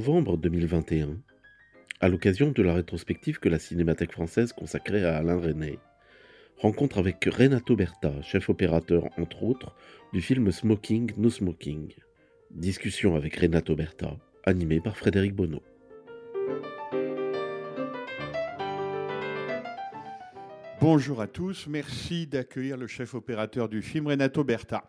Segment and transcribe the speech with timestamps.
[0.00, 1.18] Novembre 2021,
[2.00, 5.78] à l'occasion de la rétrospective que la Cinémathèque française consacrait à Alain Resnais,
[6.56, 9.76] rencontre avec Renato Berta, chef opérateur entre autres
[10.14, 11.92] du film Smoking No Smoking.
[12.50, 15.60] Discussion avec Renato Berta, animée par Frédéric Bonneau.
[20.80, 24.82] Bonjour à tous, merci d'accueillir le chef opérateur du film, Renato Berta.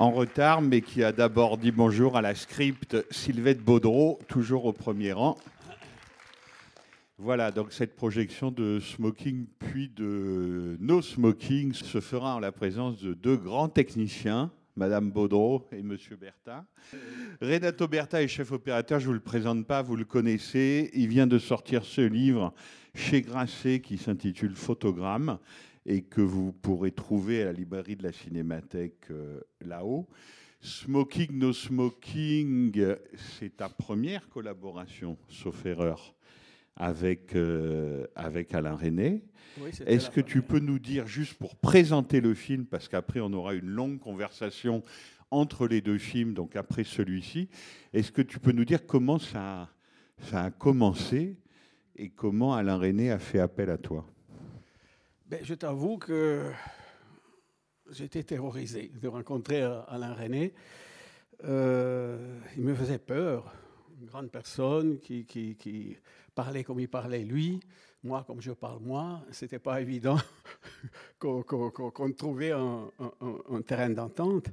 [0.00, 4.72] En retard, mais qui a d'abord dit bonjour à la script Sylvette Baudreau, toujours au
[4.72, 5.36] premier rang.
[7.18, 13.02] Voilà, donc cette projection de Smoking puis de No Smoking se fera en la présence
[13.02, 16.64] de deux grands techniciens, Madame Baudreau et Monsieur Berta.
[17.42, 20.92] Renato Berta est chef opérateur, je ne vous le présente pas, vous le connaissez.
[20.94, 22.54] Il vient de sortir ce livre
[22.94, 25.38] chez Grasset qui s'intitule Photogramme
[25.88, 30.06] et que vous pourrez trouver à la librairie de la Cinémathèque euh, là-haut.
[30.60, 32.78] Smoking No Smoking,
[33.16, 36.14] c'est ta première collaboration, sauf erreur,
[36.76, 39.24] avec, euh, avec Alain René.
[39.86, 43.54] Est-ce que tu peux nous dire, juste pour présenter le film, parce qu'après on aura
[43.54, 44.84] une longue conversation
[45.30, 47.48] entre les deux films, donc après celui-ci,
[47.94, 49.70] est-ce que tu peux nous dire comment ça,
[50.18, 51.38] ça a commencé
[51.96, 54.06] et comment Alain René a fait appel à toi?
[55.28, 56.50] Ben, Je t'avoue que
[57.90, 60.54] j'étais terrorisé de rencontrer Alain René.
[61.44, 63.52] Euh, il me faisait peur,
[64.00, 65.96] une grande personne qui,
[66.34, 67.60] parlait comme il parlait lui,
[68.02, 69.22] moi comme je parle moi.
[69.30, 70.16] C'était pas évident
[71.18, 71.56] qu'on qu
[71.92, 72.90] qu trouvait un,
[73.66, 74.48] terrain d'entente.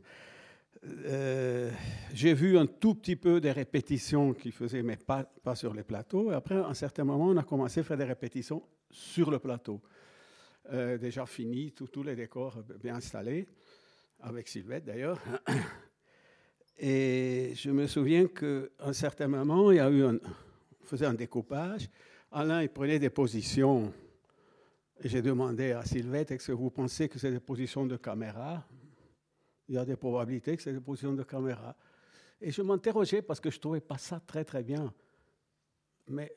[0.86, 1.72] Euh,
[2.14, 5.84] j'ai vu un tout petit peu des répétitions qu'il faisait, mais pas, pas sur les
[5.84, 6.32] plateaux.
[6.32, 8.62] Et après, à un certain moment, on a commencé à faire des répétitions
[8.92, 9.82] sur le plateau.
[10.74, 13.46] Euh, déjà fini, tous les décors bien installés,
[14.22, 15.20] avec Sylvette d'ailleurs.
[16.80, 21.06] Et je me souviens qu'à un certain moment, il y a eu un, on faisait
[21.06, 21.88] un découpage.
[22.32, 23.94] Alain, il prenait des positions.
[25.04, 28.66] J'ai demandé à Sylvette, est-ce que vous pensez que c'est des positions de caméra?
[29.68, 31.76] Il y a des probabilités que c'est des positions de caméra.
[32.42, 34.92] Et je m'interrogeais parce que je ne trouvais pas ça très, très bien.
[36.08, 36.34] Mais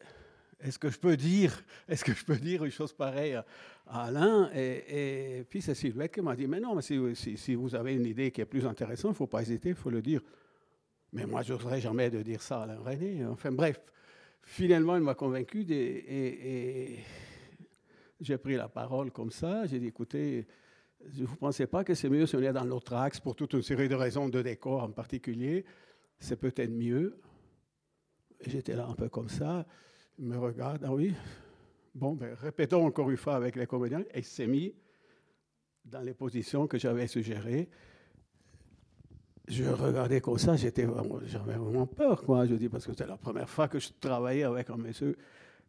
[0.61, 3.45] est-ce que je peux dire, est-ce que je peux dire une chose pareille à,
[3.87, 4.51] Alain?
[4.55, 8.33] Et, puis c'est Sylvette qui m'a dit, mais non, mais si, vous avez une idée
[8.33, 10.21] qui est plus intéressante, il ne faut pas hésiter, il faut le dire.
[11.13, 13.25] Mais moi, je n'oserais jamais de dire ça à Alain René.
[13.25, 13.81] Enfin bref,
[14.43, 16.99] finalement, il m'a convaincu et, et
[18.21, 19.65] j'ai pris la parole comme ça.
[19.67, 20.47] J'ai dit, écoutez,
[21.01, 23.53] vous ne pensez pas que c'est mieux si on est dans l'autre axe pour toute
[23.53, 25.65] une série de raisons de décor en particulier?
[26.19, 27.21] C'est peut-être mieux.
[28.45, 29.65] J'étais là un peu comme ça
[30.19, 31.15] me regarde, ah oui,
[31.95, 34.75] bon, ben, répétons encore une fois avec les comédiens, et s'est mis
[35.85, 37.69] dans les positions que j'avais suggérées.
[39.47, 42.45] Je regardais comme ça, j'avais vraiment peur, quoi.
[42.45, 45.17] Je dis, parce que c'était la première fois que je travaillais avec un monsieur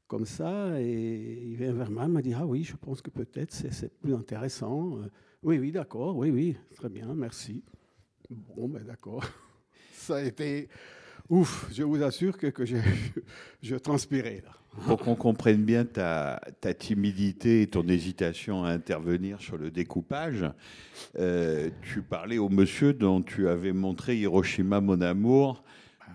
[0.08, 3.10] comme ça, et il vient vers moi, il m'a dit, ah oui, je pense que
[3.12, 5.00] peut-être c'est plus intéressant.
[5.44, 7.64] Oui, oui, d'accord, oui, oui, très bien, merci.
[8.30, 9.24] Bon, ben d'accord.
[9.94, 10.68] Ça a été
[11.30, 12.78] Ouf, je vous assure que, que je,
[13.62, 14.52] je transpirais là.
[14.86, 20.46] Pour qu'on comprenne bien ta, ta, timidité et ton hésitation à intervenir sur le découpage,
[21.18, 25.64] euh, tu parlais au monsieur dont tu avais montré Hiroshima, mon amour,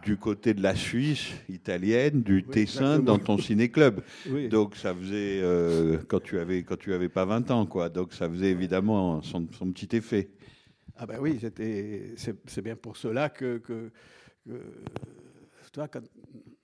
[0.05, 4.03] du côté de la Suisse italienne, du oui, Tessin, dans ton ciné-club.
[4.31, 4.49] Oui.
[4.49, 7.89] Donc ça faisait, euh, quand tu avais quand tu avais pas 20 ans, quoi.
[7.89, 10.29] Donc ça faisait évidemment son, son petit effet.
[10.97, 11.41] Ah ben oui,
[12.17, 13.61] c'est bien pour cela que,
[15.73, 16.03] toi, quand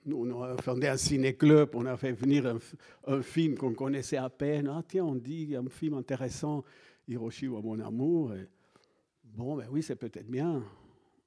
[0.06, 2.58] nous, on a fondé un ciné-club, on a fait venir un,
[3.06, 4.68] un film qu'on connaissait à peine.
[4.68, 6.64] Ah, tiens, on dit, un film intéressant,
[7.06, 8.34] Hiroshima, mon amour.
[8.34, 8.48] Et,
[9.24, 10.62] bon, ben oui, c'est peut-être bien.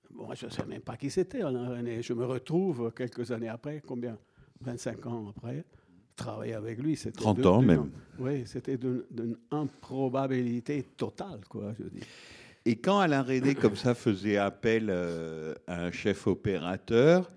[0.10, 4.18] Bon, je ne sais même pas qui c'était, Je me retrouve quelques années après, combien?
[4.62, 5.66] 25 ans après,
[6.16, 6.96] travailler avec lui.
[6.96, 7.92] 30 de, ans même.
[8.20, 12.06] Oui, c'était d'une improbabilité totale, quoi, je dis.
[12.66, 17.30] Et quand Alain René, comme ça, faisait appel euh, à un chef opérateur,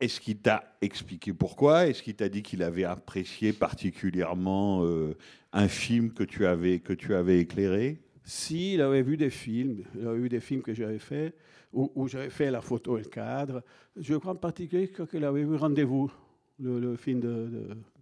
[0.00, 1.86] Est-ce qu'il t'a expliqué pourquoi?
[1.86, 5.14] Est-ce qu'il t'a dit qu'il avait apprécié particulièrement euh,
[5.52, 7.98] un film que tu avais, que tu avais éclairé?
[8.24, 11.34] Si, il avait vu des films, il avait vu des films que j'avais fait,
[11.72, 13.62] où, où j'avais fait la photo et le cadre.
[13.96, 16.10] Je crois en particulier qu'il avait vu Rendez-vous,
[16.58, 17.50] le, le film de...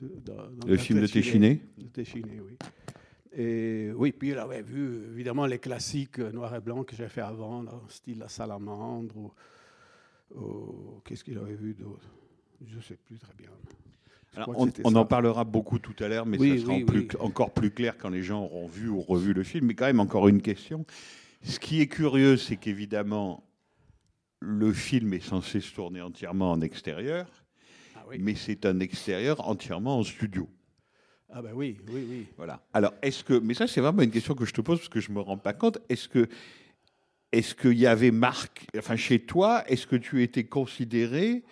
[0.00, 1.61] de- Le film de Téchiné?
[1.93, 2.56] Téchiné, oui.
[3.37, 7.09] Et oui, puis il avait vu évidemment les classiques euh, noir et blanc que j'ai
[7.09, 9.33] fait avant, le style La Salamandre, ou,
[10.35, 12.07] ou- qu'est-ce qu'il avait vu d'autre?
[12.67, 13.51] Je ne sais plus très bien.
[14.35, 14.51] Alors,
[14.85, 17.09] on, en parlera beaucoup tout à l'heure, mais Oui, ça sera oui, en plus- oui.
[17.21, 19.67] encore plus clair quand les gens auront vu ou revu le film.
[19.67, 20.85] Mais quand même, encore une question.
[21.43, 23.43] Ce qui est curieux, c'est qu'évidemment,
[24.41, 27.27] le film est censé se tourner entièrement en extérieur,
[27.97, 30.49] Ah mais c'est un extérieur entièrement en studio.
[31.33, 32.27] Ah ben oui, oui, oui.
[32.37, 32.61] Voilà.
[32.73, 35.01] Alors, est-ce que, mais ça, c'est vraiment une question que je te pose parce que
[35.01, 35.79] je me rends pas compte.
[35.89, 36.27] Est-ce que,
[37.33, 41.43] est-ce qu'il y avait marque, enfin, chez toi, est-ce que tu étais considéré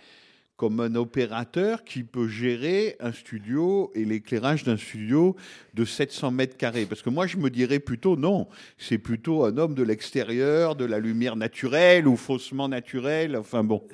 [0.56, 5.36] comme un opérateur qui peut gérer un studio et l'éclairage d'un studio
[5.74, 6.86] de 700 mètres carrés?
[6.86, 8.48] Parce que moi, je me dirais plutôt non.
[8.78, 13.36] C'est plutôt un homme de l'extérieur, de la lumière naturelle ou faussement naturelle.
[13.36, 13.86] Enfin bon.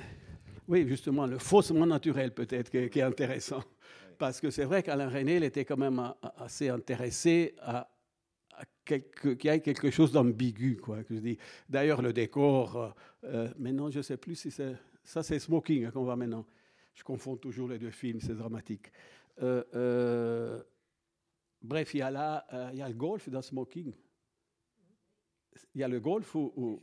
[0.69, 3.65] Oui, justement, le faussement naturel peut-être qui, est- qui est intéressant.
[4.23, 6.01] Parce que c'est vrai qu'Alain René, il était quand même
[6.37, 7.91] assez intéressé à,
[8.87, 9.03] qu'il
[9.43, 10.77] y ait quelque chose d'ambigu.
[10.77, 11.39] Quoi, que je dis.
[11.69, 12.91] D'ailleurs, le décor, euh,
[13.25, 14.77] euh, maintenant, je ne sais plus si c'est...
[15.03, 16.47] Ça, c'est Smoking qu'on voit maintenant.
[16.95, 18.93] Je confonds toujours les deux films, c'est dramatique.
[19.43, 20.63] Euh, euh,
[21.61, 23.93] bref, il y a là, il y a le golf dans Smoking.
[25.75, 26.53] Il y a le golf ou...
[26.55, 26.81] ou-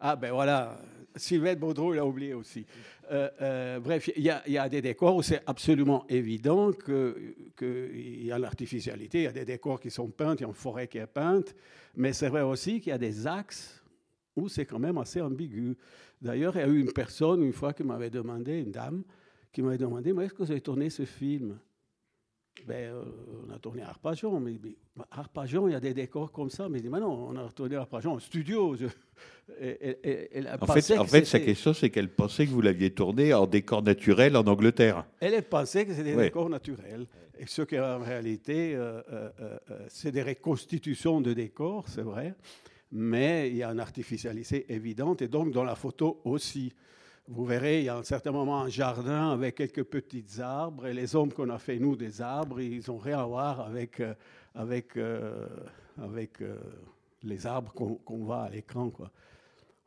[0.00, 0.80] Ah ben voilà,
[1.16, 2.66] Sylvette Baudreau, il a oublié aussi.
[3.10, 6.72] Euh, euh, bref, il y, a- il y a des décors où c'est absolument évident
[6.72, 10.48] qu'il y a l'artificialité, il y a des décors qui sont peints, il y a
[10.48, 11.54] une forêt qui est peinte,
[11.96, 13.82] mais c'est vrai aussi qu'il y a des axes
[14.36, 15.76] où c'est quand même assez ambigu.
[16.20, 19.04] D'ailleurs, il y a eu une personne, une fois, qui m'avait demandé, une dame,
[19.52, 21.58] qui m'avait demandé, mais est-ce que vous avez tourné ce film?
[22.66, 23.02] Ben, euh,
[23.48, 24.74] on a tourné à Arpajon, mais, mais
[25.10, 26.68] Arpajon, il y a des décors comme ça.
[26.68, 28.76] Mais mais non, on a tourné à Arpajon en studio.
[28.76, 28.86] Je-
[29.60, 33.34] elle En fait, en que fait sa question, c'est qu'elle pensait que vous l'aviez tourné
[33.34, 35.04] en décor naturel en Angleterre.
[35.20, 36.24] Elle, pensait que c'était des Ouais.
[36.24, 37.06] décors naturels.
[37.38, 39.58] Et ce qui en réalité, euh, euh,
[39.88, 42.34] c'est des reconstitutions de décors, c'est vrai,
[42.92, 46.72] mais il y a une artificialité évidente, et donc dans la photo aussi.
[47.26, 50.92] Vous verrez, il y a un certain moment un jardin avec quelques petits arbres, et
[50.92, 54.12] les hommes qu'on a fait, nous, des arbres, ils n'ont rien à voir avec, euh,
[54.54, 55.46] avec, euh,
[56.02, 56.58] avec euh,
[57.22, 58.92] les arbres qu'on qu'on voit à l'écran.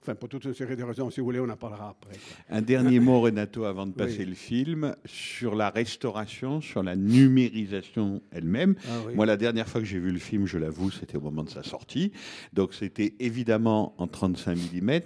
[0.04, 2.14] Enfin, pour toute une série de raisons, si vous voulez, on en parlera après.
[2.18, 2.56] quoi.
[2.58, 4.26] Un dernier mot, Renato, avant de passer Oui.
[4.28, 8.76] le film, sur la restauration, sur la numérisation elle-même.
[8.88, 9.16] Ah oui.
[9.16, 11.50] Moi, la dernière fois que j'ai vu le film, je l'avoue, c'était au moment de
[11.50, 12.12] sa sortie.
[12.54, 14.88] Donc, c'était évidemment en 35 mm.
[14.90, 15.04] Ouais.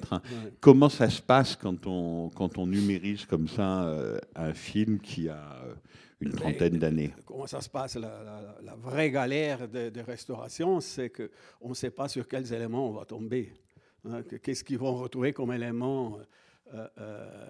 [0.59, 5.29] Comment ça se passe quand on, quand on numérise comme ça euh, un film qui
[5.29, 5.73] a euh,
[6.19, 7.11] une trentaine d'années?
[7.25, 11.73] Comment ça se passe la, la- la vraie galère de, de restauration, c'est qu'on ne
[11.73, 13.51] sait pas sur quels éléments on va tomber.
[14.09, 16.17] Hein, que- Qu'est-ce qu'ils vont retrouver comme éléments
[16.73, 17.47] euh, euh,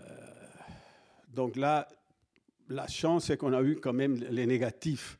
[1.33, 1.87] Donc là,
[2.69, 5.17] la chance, c'est qu'on a eu quand même les négatifs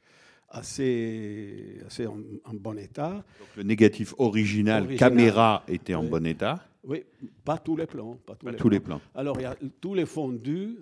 [0.50, 3.12] assez, assez en, en bon état.
[3.40, 5.10] Donc, Le négatif original, Original.
[5.12, 6.10] caméra, était en Oui.
[6.10, 6.66] bon état.
[6.84, 7.04] Oui,
[7.46, 8.18] pas tous les plans.
[8.26, 9.00] Pas tous, Pas les, tous les plans.
[9.00, 9.20] plans.
[9.22, 10.78] Alors, il y a tous les fondus.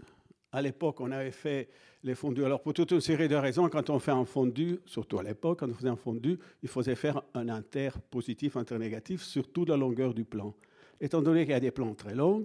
[0.51, 1.69] À l'époque, on avait fait
[2.03, 2.45] les fondus.
[2.45, 5.59] Alors, pour toute une série de raisons, quand on fait un fondu, surtout à l'époque,
[5.59, 9.69] quand on faisait un fondu, il faisait faire un inter positif, inter négatif sur toute
[9.69, 10.53] la longueur du plan.
[11.01, 12.43] Étant donné qu'il y a des plans très longs,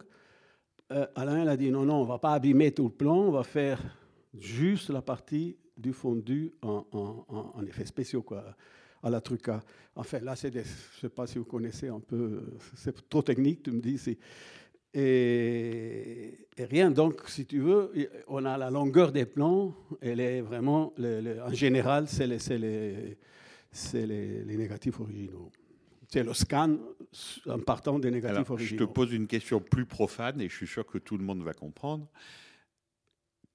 [0.93, 3.31] euh, Alain a dit non, non, on ne va pas abîmer tout le plan, on
[3.31, 3.81] va faire
[4.39, 8.45] juste la partie du fondu en, en, effets spéciaux, quoi,
[9.03, 9.61] à la truca.
[9.97, 10.65] Enfin, là, c'est je ne
[11.01, 12.43] sais pas si vous connaissez un peu,
[12.77, 13.99] c'est trop technique, tu me dis.
[14.95, 17.91] Et, et rien, donc, si tu veux,
[18.29, 22.39] on a la longueur des plans, elle est vraiment, le- le- en général, c'est les,
[22.59, 23.17] les,
[24.07, 25.51] les, les négatifs originaux.
[26.09, 26.77] C'est le scan
[27.49, 28.87] en partant des négatifs Alors, je originaux.
[28.87, 31.55] te pose une question plus profane et je suis sûr que tout le monde va
[31.55, 32.07] comprendre.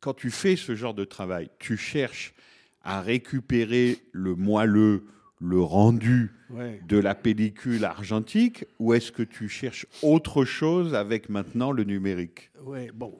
[0.01, 2.33] Quand tu fais ce genre de travail, tu cherches
[2.81, 5.05] à récupérer le moelleux,
[5.39, 6.81] le rendu Ouais.
[6.87, 12.49] de la pellicule argentique ou est-ce que tu cherches autre chose avec maintenant le numérique?
[12.65, 13.19] Oui, bon.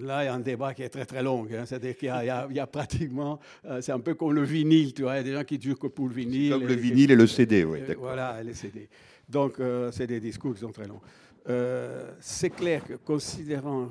[0.00, 1.46] Là, il y a un débat qui est très très long.
[1.50, 1.64] hein.
[1.64, 3.38] C'est-à-dire qu'il y, a- y y pratiquement.
[3.64, 5.14] euh, c'est un peu comme le vinyle, tu vois.
[5.14, 6.50] Il y a des gens qui disent que pour le vinyle.
[6.52, 7.78] Comme le vinyle et le CD, oui.
[7.98, 8.88] Voilà, et les CD.
[9.28, 11.00] Donc, euh, c'est des discours qui sont très longs.
[11.48, 13.88] Euh, c'est clair que, considérant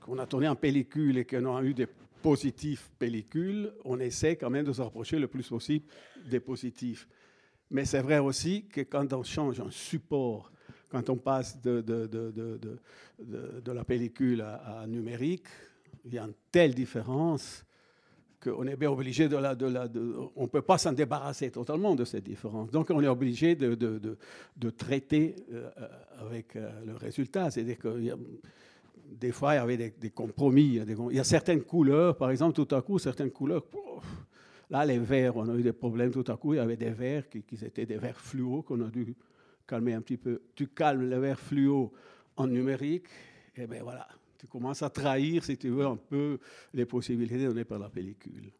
[0.00, 1.86] qu'on a tourné en pellicule et qu'on a eu des
[2.22, 5.84] positifs pellicules, on essaie quand même de se rapprocher le plus possible
[6.30, 7.06] des positifs.
[7.70, 10.52] Mais c'est vrai aussi que quand on change un support,
[10.88, 12.60] quand on passe de, de, de,
[13.18, 15.46] de, la pellicule à, numérique,
[16.04, 17.64] il y a une telle différence
[18.42, 19.54] qu'on est bien obligé de la...
[19.54, 19.88] De la
[20.36, 22.70] on ne peut pas s'en débarrasser totalement de cette différence.
[22.70, 25.88] Donc on est obligé de, traiter euh, euh,
[26.18, 27.50] avec euh, le résultat.
[27.50, 28.18] C'est-à-dire que il y a-
[29.18, 30.80] des fois, il y avait des, compromis.
[30.86, 33.64] Il y, a certaines couleurs, par exemple, tout à coup, certaines couleurs...
[34.70, 36.54] Là, les verts, on a eu des problèmes tout à coup.
[36.54, 39.14] Il y avait des verts qui, étaient des verts fluo qu'on a dû
[39.66, 40.40] calmer un petit peu.
[40.54, 41.92] Tu calmes les verts fluo
[42.36, 43.08] en numérique,
[43.54, 46.38] et bien voilà, tu commences à trahir, si tu veux, un peu
[46.72, 48.50] les possibilités données par la pellicule.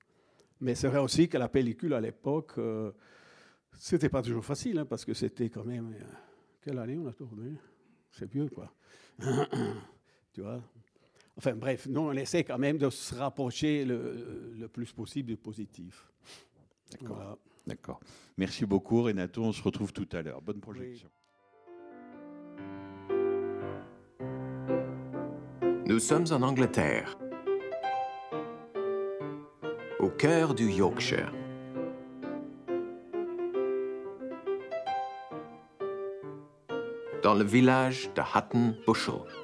[0.60, 2.92] Mais c'est vrai aussi que la pellicule à l'époque, euh,
[3.72, 5.94] c'était pas toujours facile, hein, parce que c'était quand même.
[5.94, 6.04] euh,
[6.60, 7.52] quelle année on a tourné?
[8.10, 8.72] C'est vieux, quoi.
[10.32, 10.60] tu vois
[11.36, 15.36] Enfin bref, nous, on essaie quand même de se rapprocher le, le plus possible du
[15.36, 16.10] positif.
[16.90, 17.16] D'accord.
[17.16, 17.36] Voilà.
[17.66, 18.00] D'accord.
[18.36, 19.42] Merci beaucoup, Renato.
[19.42, 20.42] On se retrouve tout à l'heure.
[20.42, 21.08] Bonne projection.
[25.86, 27.18] Nous sommes en Angleterre,
[29.98, 31.32] au cœur du Yorkshire.
[37.22, 39.41] Dans le village de Hutton Bushel.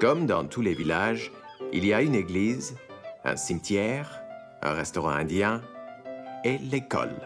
[0.00, 1.32] Comme dans tous les villages,
[1.72, 2.76] il y a une église,
[3.24, 4.22] un cimetière,
[4.62, 5.60] un restaurant indien
[6.44, 7.16] et l'école.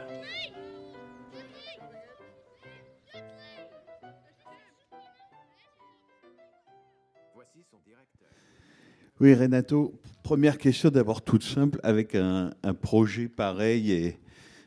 [9.20, 11.78] Oui, Renato, première question d'abord toute simple.
[11.82, 14.18] Avec un, projet pareil et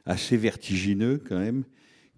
[0.05, 1.63] assez vertigineux quand même,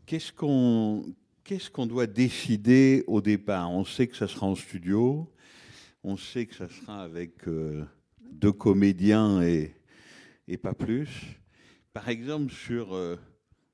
[0.06, 1.06] qu'est-ce qu'on
[1.46, 3.72] qu'est-ce qu'on doit décider au départ?
[3.72, 5.32] On sait que ça sera en studio,
[6.04, 7.84] on sait que ça sera avec euh,
[8.32, 9.74] deux comédiens et,
[10.48, 11.10] et pas plus.
[11.94, 13.18] Par exemple, sur euh,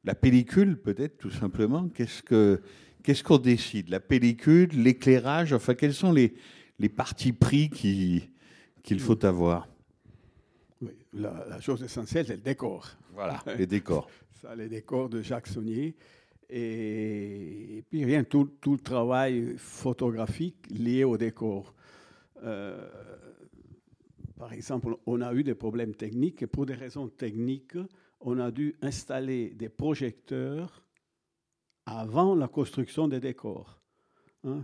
[0.03, 2.61] la pellicule, peut-être tout simplement, qu'est-ce que
[3.03, 3.89] qu'est-ce qu'on décide?
[3.89, 6.33] La pellicule, l'éclairage, enfin, quels sont les,
[6.79, 8.29] les partis pris qui-
[8.81, 9.67] qu'il faut avoir?
[10.81, 12.89] Oui, la, la chose essentielle, c'est le décor.
[13.13, 14.09] Voilà, les décors.
[14.41, 15.95] Ça, les décors de Jacques Saunier.
[16.49, 21.73] Et, et puis, rien, tout, tout le travail photographique lié au décor.
[22.43, 22.89] Euh,
[24.37, 27.77] par exemple, on a eu des problèmes techniques et pour des raisons techniques,
[28.19, 30.83] on a dû installer des projecteurs
[31.85, 33.81] avant la construction des décors.
[34.43, 34.63] hein.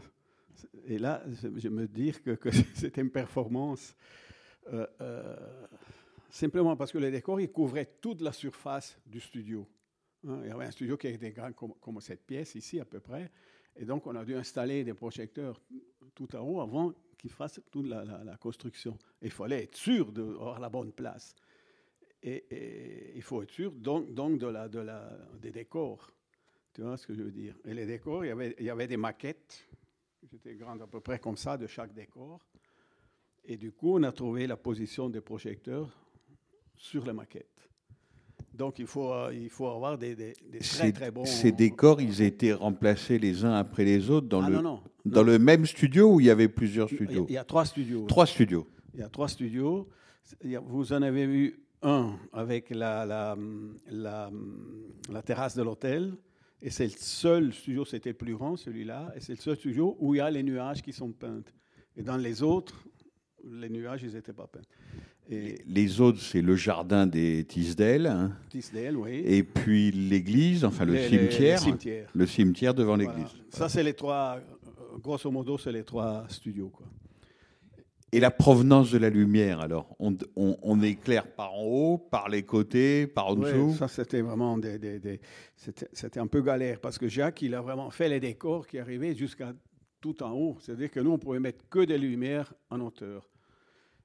[0.85, 1.23] Et là,
[1.55, 3.95] je me dis que, que c'était une performance
[4.73, 5.35] euh, euh,
[6.29, 9.65] simplement parce que les décors, ils couvraient toute la surface du studio.
[10.27, 10.41] hein.
[10.43, 13.31] Il y avait un studio qui était grand comme cette pièce ici à peu près.
[13.75, 15.61] Et donc, on a dû installer des projecteurs
[16.13, 18.97] tout en haut avant qu'ils fassent toute la, construction.
[19.21, 21.35] Il fallait être sûr d'avoir la bonne place.
[22.23, 25.09] Et, et il faut être sûr donc, donc de la, de la,
[25.39, 26.11] des décors.
[26.73, 27.55] Tu vois ce que je veux dire?
[27.65, 29.67] Et les décors, il y avait, il y avait des maquettes
[30.27, 32.39] qui étaient grandes à peu près comme ça de chaque décor.
[33.43, 35.89] Et du coup, on a trouvé la position des projecteurs
[36.75, 37.68] sur les maquettes.
[38.53, 41.25] Donc, il faut, euh, il faut avoir des, des- des très, très bons...
[41.25, 44.81] ces décors, ils étaient remplacés les uns après les autres dans, Ah le, non, non.
[45.05, 47.25] dans le même studio où il y avait plusieurs studios?
[47.29, 48.05] il y a trois studios.
[48.07, 48.67] Trois studios.
[48.93, 49.87] Il y a trois studios.
[50.67, 53.37] Vous en avez vu un avec la, la,
[53.89, 54.29] la,
[55.09, 56.13] la terrasse de l'hôtel.
[56.61, 59.13] Et c'est le seul studio, c'était plus grand, celui-là.
[59.15, 61.41] Et c'est le seul studio où il y a les nuages qui sont peints.
[61.95, 62.83] Et dans les autres,
[63.45, 64.59] les nuages, ils n'étaient pas peints.
[65.31, 69.21] Et Les autres, c'est le jardin des Tisdale, hein, Tisdale, oui.
[69.25, 73.13] et puis l'église, enfin le Les- les- les cimetière, le cimetière devant Voilà.
[73.13, 73.31] l'église.
[73.49, 76.69] Ça, c'est les trois, euh, grosso modo, c'est les trois studios.
[76.69, 76.87] Quoi.
[78.11, 79.95] Et la provenance de la lumière, alors?
[79.99, 83.75] On, on- on éclaire par en haut, par les côtés, par en Ouais, dessous?
[83.77, 85.21] ça, c'était vraiment des, des-
[85.93, 89.13] c'était un peu galère parce que Jacques, il a vraiment fait les décors qui arrivaient
[89.15, 89.53] jusqu'à
[89.99, 90.57] tout en haut.
[90.59, 93.29] C'est-à-dire que nous, on pouvait mettre que des lumières en hauteur.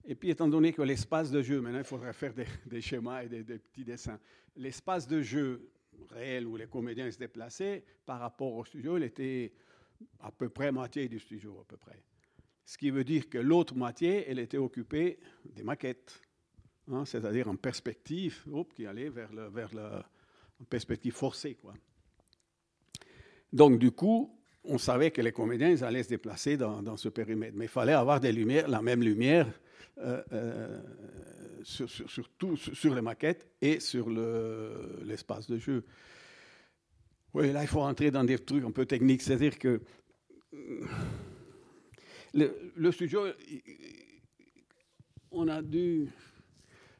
[0.04, 2.34] Et puis, étant donné que l'espace de jeu, maintenant, il faudrait faire
[2.66, 4.18] des, schémas et des, petits dessins.
[4.56, 5.70] L'espace de jeu
[6.10, 9.52] réel où les comédiens se déplaçaient par rapport au studio, il était
[10.20, 12.02] à peu près moitié du studio, à peu près.
[12.66, 16.20] Ce qui veut dire que l'autre moitié, elle était occupée des maquettes
[16.90, 19.70] hein, c'est-à-dire en perspective, qui allait vers, le, vers
[20.68, 21.54] perspective forcée.
[21.54, 21.74] Quoi.
[23.52, 27.54] Donc, du coup, on savait que les comédiens ils allaient se déplacer dans, ce périmètre.
[27.56, 29.46] Mais il fallait avoir des lumières, la même lumière
[29.98, 30.80] euh, euh,
[31.62, 35.84] sur, les maquettes et sur le- l'espace de jeu.
[37.32, 39.22] Oui, là, il faut rentrer dans des trucs un peu techniques.
[39.22, 39.80] C'est-à-dire que
[40.54, 40.86] euh,
[42.32, 43.26] le, le studio,
[45.30, 46.08] on a dû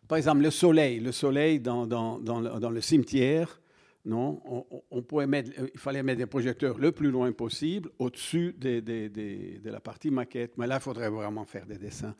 [0.06, 3.61] par exemple, le soleil, le soleil dans, dans, dans le, dans le cimetière,
[4.06, 4.42] Non,
[4.90, 8.82] on, pouvait mettre, euh, il fallait mettre des projecteurs le plus loin possible, au-dessus des-
[8.82, 10.58] des- des- de la partie maquette.
[10.58, 12.14] Mais là, il faudrait vraiment faire des dessins.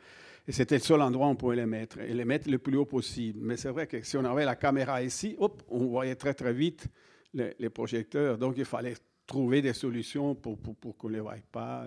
[0.47, 2.75] Et c'était le seul endroit où on pouvait les mettre, et les mettre le plus
[2.75, 3.39] haut possible.
[3.41, 6.53] Mais c'est vrai que si on avait la caméra ici, hop, on voyait très très
[6.53, 6.87] vite
[7.33, 8.39] les, projecteurs.
[8.39, 8.95] Donc il fallait
[9.27, 10.57] trouver des solutions pour,
[10.97, 11.85] qu'on ne les voie pas.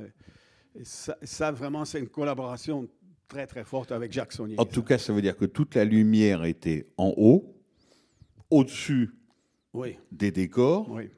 [0.83, 2.89] Ça, vraiment, c'est une collaboration
[3.27, 4.35] très très forte avec Jacques.
[4.59, 7.55] En tout cas, ça veut dire que toute la lumière était en haut,
[8.51, 9.11] au-dessus
[9.79, 11.09] Oui, des décors, oui.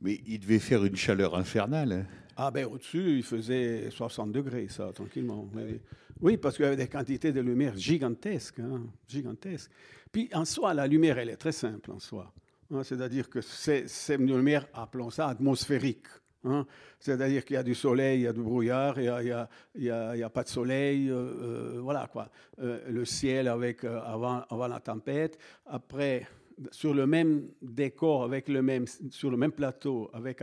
[0.00, 1.92] mais il devait faire une chaleur infernale.
[1.92, 2.06] hein.
[2.36, 5.48] Ah ben au-dessus, il faisait 60 degrés, ça, tranquillement.
[5.54, 5.80] Oui,
[6.20, 9.70] Oui, parce qu'il y avait des quantités de lumière gigantesques, hein, gigantesques.
[10.10, 12.32] Puis en soi, la lumière, elle est très simple en soi.
[12.72, 16.06] hein, C'est-à-dire que c'est une lumière, appelons ça atmosphérique.
[16.44, 16.66] hein.
[16.98, 19.48] C'est-à-dire qu'il y a du soleil, il y a du brouillard, il n'y a,
[19.92, 22.30] a- a- a pas de soleil, euh, euh, voilà quoi.
[22.60, 25.38] Euh, le ciel avec, euh, avant, avant la tempête.
[25.66, 26.26] Après,
[26.70, 30.40] sur le même décor, avec le même, sur le même plateau, avec,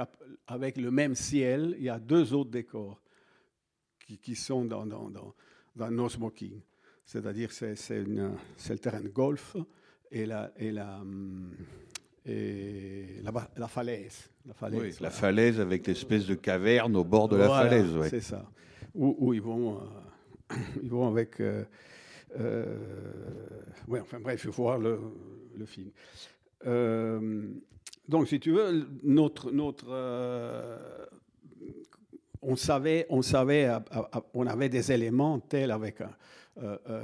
[0.47, 3.01] avec le même ciel, il y a deux autres décors
[4.05, 5.33] qui, qui sont dans, dans, dans,
[5.75, 6.61] dans No Smoking.
[7.05, 9.57] C'est-à-dire c'est c'est le terrain de golf
[10.11, 11.51] et la, et la, hum,
[12.25, 13.21] et
[13.55, 14.29] la, falaise.
[14.45, 17.95] La falaise, Oui, la falaise avec l'espèce de caverne au bord de la Voilà, falaise.
[17.97, 18.09] ouais.
[18.09, 18.49] C'est ça.
[18.93, 21.39] Où, où ils, vont, euh, ils vont avec.
[21.39, 21.63] euh,
[22.39, 22.77] euh,
[23.87, 24.99] ouais, enfin bref, il faut voir le,
[26.65, 27.48] Euh,
[28.08, 29.51] donc, si tu veux, notre.
[29.51, 31.05] notre euh,
[32.41, 33.79] on savait, on savait, euh,
[34.34, 36.00] on avait des éléments tels avec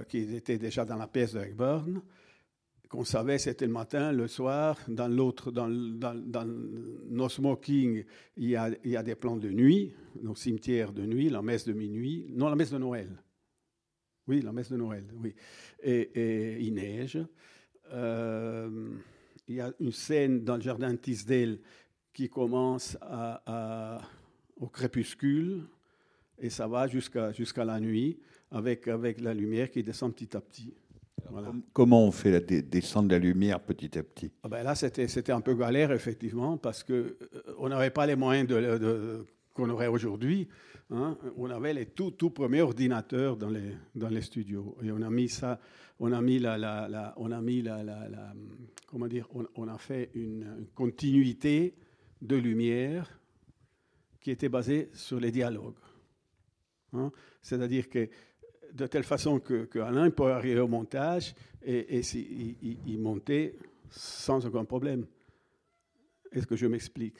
[0.10, 2.01] qui étaient déjà dans la pièce de Burn,
[2.89, 4.77] qu'on savait c'était le matin, le soir.
[4.88, 8.04] Dans l'autre, dans, dans, dans No Smoking,
[8.36, 11.42] il y, a, il y a des plans de nuit, donc cimetière de nuit, la
[11.42, 13.10] messe de minuit, non, la messe de Noël.
[14.27, 15.34] Oui, la messe de Noël, oui.
[15.82, 17.20] Et il neige.
[17.94, 18.89] Euh,
[19.48, 21.60] il y a une scène dans le jardin de Tisdale
[22.13, 24.01] qui commence à- à-
[24.60, 25.63] au crépuscule
[26.39, 28.20] et ça va jusqu'à jusqu'à la nuit
[28.51, 30.74] avec, avec la lumière qui descend petit à petit.
[31.29, 31.51] Voilà.
[31.74, 34.31] Comment on fait la dé- descente de la lumière petit à petit?
[34.44, 38.77] Ah ben là, c'était un peu galère, effectivement, parce qu'on n'avait pas les moyens de,
[38.77, 40.48] de- qu'on aurait aujourd'hui.
[40.92, 41.18] hein.
[41.35, 44.77] On avait les tout, tout premiers ordinateurs dans les, dans les studios.
[44.83, 45.59] Et on a mis ça,
[46.00, 48.33] on a mis la, on a mis la,
[48.88, 51.75] comment dire, on, a fait une, continuité
[52.22, 53.20] de lumière
[54.22, 55.77] qui était basée sur les dialogues.
[56.94, 57.12] Hein.
[57.42, 58.10] C'est-à-dire que
[58.74, 61.33] de telle façon que, que peut arriver au montage
[61.64, 62.01] et, et
[62.86, 63.55] il, montait
[63.90, 65.05] sans aucun problème.
[66.31, 67.18] Est-ce que je m'explique?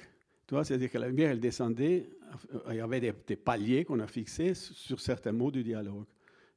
[0.50, 2.10] C'est-à-dire que la lumière, elle descendait,
[2.54, 6.06] euh, il y avait des, des paliers qu'on a fixés sur certains mots du dialogue.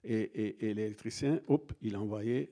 [0.03, 2.51] Et, l'électricien, hop, il envoyait,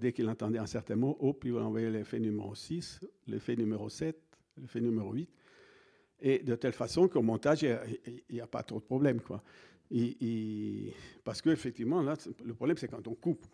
[0.00, 4.16] dès qu'il entendait un certain mot, hop, il envoyait l'effet numéro 6, l'effet numéro 7,
[4.60, 5.28] l'effet numéro 8.
[6.20, 9.20] Et de telle façon qu'au montage, il n'y a, pas trop de problème.
[9.20, 9.42] Quoi.
[9.90, 10.92] Il- il-
[11.24, 12.14] parce qu'effectivement, là,
[12.44, 13.44] le problème, c'est quand on coupe.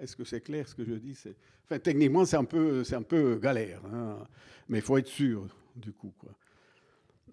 [0.00, 1.18] Est-ce que c'est clair ce que je dis.
[1.64, 3.82] Enfin, techniquement, c'est un peu, un peu galère.
[3.86, 4.26] hein.
[4.68, 6.12] Mais il faut être sûr, du coup.
[6.18, 6.36] Quoi.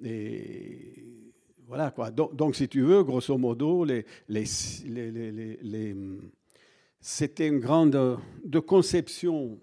[0.03, 1.33] Et
[1.67, 2.11] voilà, quoi.
[2.11, 3.85] Donc, si tu veux, grosso modo,
[7.01, 9.59] c'était une grande de conception.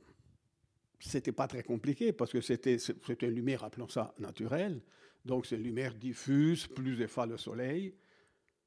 [1.01, 4.83] C'était pas très compliqué parce que c'était, une lumière, appelons ça naturelle.
[5.25, 7.95] Donc, c'est une lumière diffuse, plus des le soleil.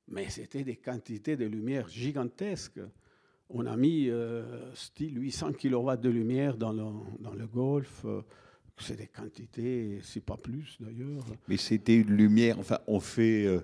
[0.08, 2.80] Mais c'était des quantités de lumière gigantesques.
[3.50, 6.86] On a mis euh, style 800 kW de lumière dans le,
[7.20, 8.06] dans le Golfe.
[8.80, 11.24] C'est des quantités, c'est pas plus d'ailleurs.
[11.48, 12.60] Mais c'était une lumière.
[12.60, 13.46] Enfin, on fait.
[13.46, 13.60] euh,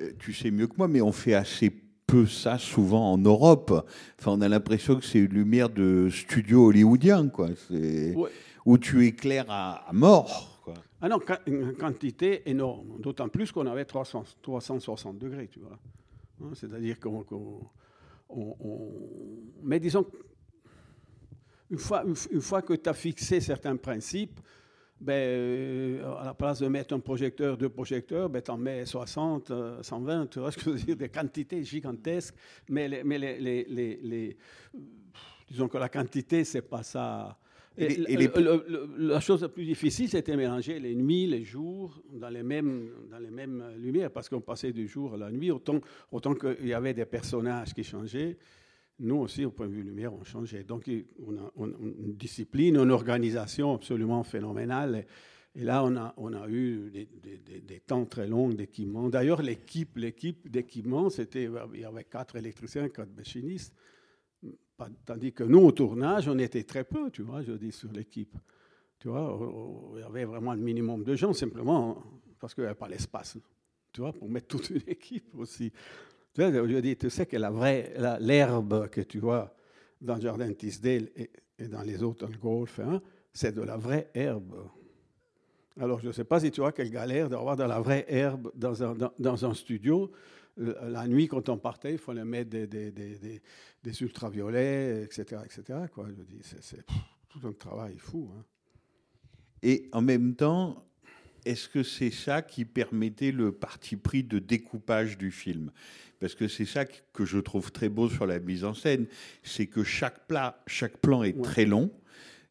[0.00, 1.70] euh, tu sais mieux que moi, mais on fait assez
[2.06, 3.72] peu ça souvent en Europe.
[4.18, 7.48] Enfin, on a l'impression que c'est une lumière de studio hollywoodien, quoi.
[7.68, 8.30] C'est Ouais.
[8.66, 10.60] où tu éclaires à, à mort.
[10.64, 10.74] Quoi.
[11.00, 13.00] Ah non, une quantité énorme.
[13.00, 15.78] D'autant plus qu'on avait 300, 360 degrés, tu vois.
[16.42, 17.22] Hein, C'est-à-dire qu'on.
[17.22, 17.66] qu'on-
[18.28, 18.90] on- on-
[19.62, 20.04] Mais disons,
[21.70, 24.40] une fois, une f- une fois que tu as fixé certains principes,
[25.00, 28.84] ben, euh, à la place de mettre un projecteur, deux projecteurs, ben, tu en mets
[28.84, 32.34] 60, euh, 120, tu vois ce que je veux dire, des quantités gigantesques.
[32.68, 34.36] Mais, les, mais les, les- les- les-
[35.48, 37.38] disons que la quantité, c'est pas ça.
[37.78, 38.64] Et les- Et et les- le- le-
[38.98, 42.90] le- la chose la plus difficile, c'était mélanger les nuits, les jours, dans les mêmes,
[43.10, 45.80] dans les mêmes lumières, parce qu'on passait du jour à la nuit, autant,
[46.12, 48.36] autant qu'il y avait des personnages qui changeaient.
[49.00, 50.62] Nous aussi, au point de vue lumière, on changeait.
[50.62, 50.90] Donc,
[51.26, 55.06] on a, une discipline, une organisation absolument phénoménale.
[55.54, 55.84] Et, là,
[56.16, 59.08] on a, eu des, temps très longs d'équipement.
[59.08, 63.74] D'ailleurs, l'équipe, l'équipe d'équipement, c'était, il y avait quatre électriciens, quatre machinistes.
[65.06, 68.36] Tandis que nous, au tournage, on était très peu, tu vois, je dis, sur l'équipe.
[68.98, 69.38] Tu vois,
[69.96, 72.02] il y avait vraiment le minimum de gens, simplement
[72.38, 73.38] parce qu'il n'y avait pas l'espace.
[73.92, 75.72] Tu vois, pour mettre toute une équipe aussi.
[76.34, 79.54] Tu vois, je dire, tu sais que la vraie, l'herbe que tu vois
[80.00, 81.30] dans le jardin de Tisdale et,
[81.68, 84.68] dans les autres golf, hein, c'est de la vraie herbe.
[85.78, 88.50] Alors, je ne sais pas si tu vois quelle galère d'avoir de la vraie herbe
[88.54, 90.10] dans un, dans, un studio.
[90.56, 93.40] La nuit, quand on partait, il fallait mettre des, des, des,
[93.82, 95.42] des- ultraviolets, etc.
[95.44, 95.78] etc.
[95.92, 96.06] quoi.
[96.08, 96.84] Je dis, c'est
[97.28, 98.30] tout un travail fou.
[98.36, 98.44] hein.
[99.62, 100.89] Et en même temps,
[101.44, 105.70] est-ce que c'est ça qui permettait le parti pris de découpage du film?
[106.20, 109.06] Parce que c'est ça que je trouve très beau sur la mise en scène,
[109.42, 111.42] c'est que chaque, plat, chaque plan est Ouais.
[111.42, 111.90] très long.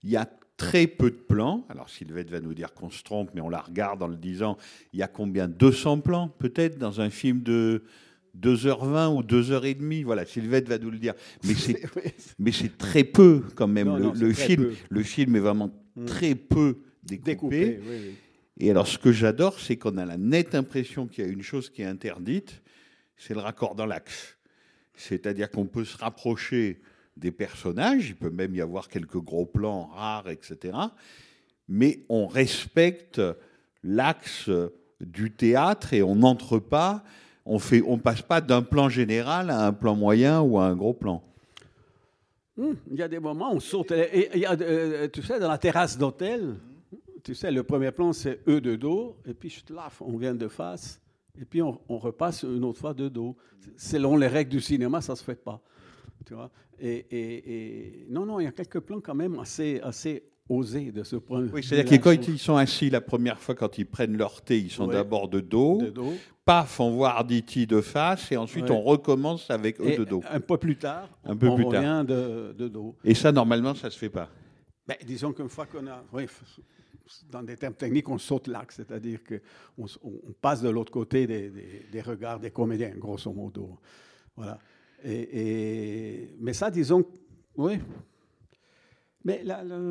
[0.04, 1.65] Il y a très peu de plans.
[1.69, 4.58] Alors Sylvette va nous dire qu'on se trompe, mais on la regarde en le disant,
[4.93, 5.47] il y a combien?
[5.47, 7.84] 200 plans peut-être dans un film de
[8.38, 11.13] 2h20 ou 2h30 Voilà, Sylvette va nous le dire.
[11.43, 12.02] Mais c'est Oui,
[12.39, 13.88] mais c'est très peu quand même.
[13.88, 14.73] Non, le, non, film, peu.
[14.89, 16.06] le film est vraiment Mm.
[16.06, 17.25] très peu découpé.
[17.34, 17.80] découpé.
[17.82, 18.15] oui, oui.
[18.59, 21.41] Et alors, ce que j'adore, c'est qu'on a la nette impression qu'il y a une
[21.41, 22.61] chose qui est interdite,
[23.15, 24.37] c'est le raccord dans l'axe.
[24.95, 26.81] C'est-à-dire qu'on peut se rapprocher
[27.15, 30.77] des personnages, il peut même y avoir quelques gros plans rares, etc.
[31.69, 33.21] Mais on respecte
[33.83, 34.49] l'axe
[34.99, 37.03] du théâtre et on n'entre pas,
[37.45, 40.75] on fait, on passe pas d'un plan général à un plan moyen ou à un
[40.75, 41.23] gros plan.
[42.57, 43.91] Hum, Il y a des moments où on saute.
[43.91, 46.55] Et il y a, euh, tu sais, dans la terrasse d'hôtel,
[47.29, 50.47] tu sais, le premier plan, c'est eux de dos, et puis laf, on vient de
[50.47, 50.99] face,
[51.39, 53.35] et puis on, on repasse une autre fois de dos.
[53.77, 55.61] Selon les règles du cinéma, ça ne se fait pas.
[56.25, 59.79] Tu vois et, et- et- non, non, il y a quelques plans quand même assez,
[59.83, 61.67] assez osés de ce point de Oui, vue.
[61.67, 64.71] c'est-à-dire que quand ils sont assis la première fois, quand ils prennent leur thé, ils
[64.71, 64.95] sont Ouais.
[64.95, 65.77] d'abord de dos.
[65.83, 66.13] de dos.
[66.45, 68.75] paf, on voit Arditi de face, et ensuite Ouais.
[68.75, 70.23] on recommence avec eux de dos.
[70.31, 71.73] un peu plus tard, Un peu on plus tard.
[71.73, 72.95] revient de, de dos.
[73.03, 74.29] Et ça, normalement, ça se fait pas.
[74.87, 76.25] Ben, disons qu'une fois qu'on a, oui,
[77.29, 82.01] dans des termes techniques, on saute l'axe, c'est-à-dire qu'on on passe de l'autre côté des,
[82.01, 83.77] regards des comédiens, grosso modo.
[84.35, 84.59] Voilà.
[85.03, 87.05] Et, mais ça, disons,
[87.55, 87.79] oui.
[89.23, 89.43] Mais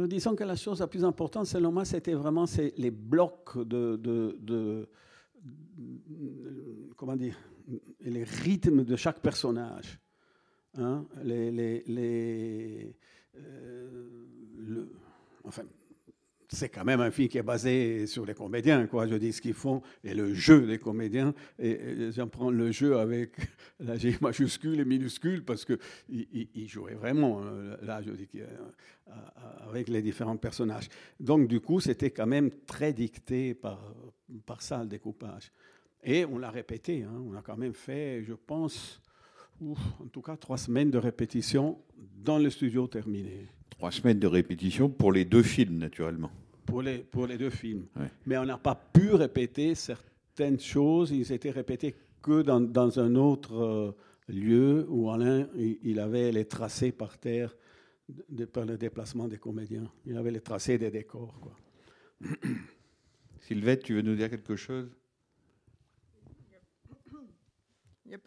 [0.08, 4.88] disons que la chose la plus importante, selon moi, c'était vraiment les blocs de,
[6.96, 7.36] comment dire,
[8.00, 10.00] les rythmes de chaque personnage.
[10.74, 12.96] Hein, les, les- les-
[13.36, 14.26] euh,
[14.58, 14.92] le-
[15.44, 15.62] enfin,
[16.50, 19.06] c'est quand même un film qui est basé sur les comédiens, quoi.
[19.06, 21.34] Je dis ce qu'ils font et le jeu des comédiens.
[21.58, 23.32] Et, j'en prends le jeu avec
[23.80, 28.28] la G majuscule et minuscule parce que il, il- jouait vraiment euh, là, je dis
[28.36, 28.46] euh,
[29.68, 30.88] avec les différents personnages.
[31.20, 33.94] Donc du coup, c'était quand même très dicté par
[34.46, 35.52] par ça le découpage.
[36.02, 37.02] Et on l'a répété.
[37.02, 37.22] hein.
[37.26, 39.00] on a quand même fait, je pense.
[39.60, 43.48] en tout cas, trois semaines de répétition dans le studio terminé.
[43.78, 46.32] Trois semaines de répétition pour les deux films, naturellement.
[46.66, 47.86] Pour les, pour les deux films.
[47.94, 48.10] Ouais.
[48.26, 51.12] Mais on n'a pas pu répéter certaines choses.
[51.12, 53.92] Ils étaient répétés que dans, dans un autre euh,
[54.26, 57.54] lieu où Alain il, il avait les tracés par terre
[58.28, 59.88] de, par le déplacement des comédiens.
[60.04, 61.38] Il avait les tracés des décors.
[61.40, 61.56] Quoi.
[63.40, 64.90] Sylvette, tu veux nous dire quelque chose?
[68.06, 68.18] Il y, a,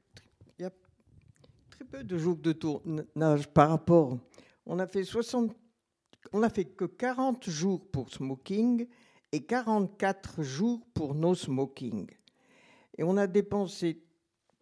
[0.60, 0.72] il y a
[1.70, 4.18] très peu de jours de tournage par rapport.
[4.65, 5.56] On a fait 60,
[6.34, 8.88] on a fait que 40 jours pour Smoking
[9.32, 12.10] et 44 jours pour No Smoking.
[12.97, 14.04] Et on a dépensé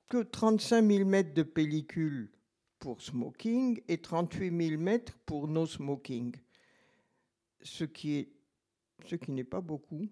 [0.08, 2.32] que 35 000 mètres de pellicule
[2.80, 6.36] pour Smoking et 38 000 mètres pour No Smoking.
[7.62, 8.30] Ce qui
[9.06, 10.08] ce qui n'est pas beaucoup.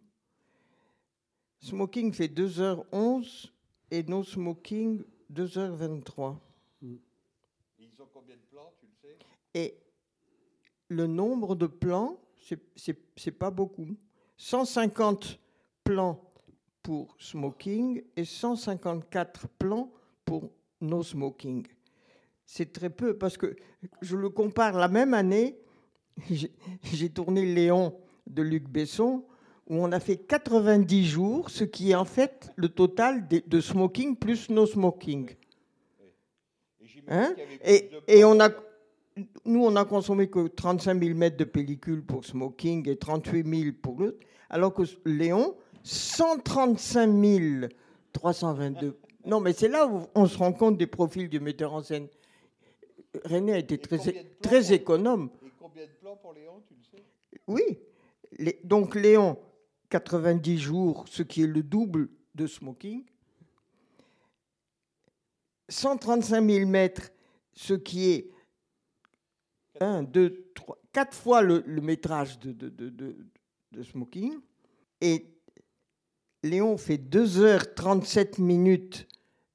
[1.60, 3.50] Smoking fait 2h11
[3.92, 6.38] et No Smoking 2h23.
[6.82, 9.18] Ils ont combien de plans, tu le sais?
[9.58, 9.74] Et
[10.90, 12.20] le nombre de plans,
[12.76, 13.88] c'est- pas beaucoup.
[14.38, 15.40] 150
[15.84, 16.22] plans
[16.84, 19.92] pour smoking et 154 plans
[20.26, 21.66] pour no smoking.
[22.46, 23.56] C'est très peu parce que
[24.02, 25.58] je le compare la même année,
[26.84, 29.26] j'ai tourné Léon de Luc Besson
[29.68, 33.60] où on a fait 90 jours, ce qui est en fait le total de, de
[33.60, 35.32] smoking plus no smoking.
[37.08, 38.50] Hein et, et on a,
[39.46, 43.76] nous, on a consommé que 35 000 mètres de pellicule pour smoking et 38 000
[43.82, 47.70] pour l'autre, alors que Léon, 135
[48.14, 48.98] 322.
[49.26, 52.08] Non, mais c'est là où on se rend compte des profils du metteur en scène.
[53.26, 53.98] René a été très,
[54.42, 55.30] très économe.
[55.46, 57.04] Et combien de plans pour Léon, tu le sais?
[57.48, 57.80] Oui.
[58.38, 59.38] Les- donc Léon,
[59.90, 63.04] 90 jours, ce qui est le double de smoking.
[65.70, 67.10] 135 000 mètres,
[67.54, 68.30] ce qui est
[69.82, 73.18] 1, 2, 3, 4 fois le, le métrage de, de, de, de,
[73.72, 74.34] de smoking.
[75.02, 75.34] Et
[76.44, 79.08] Léon fait 2h37 minutes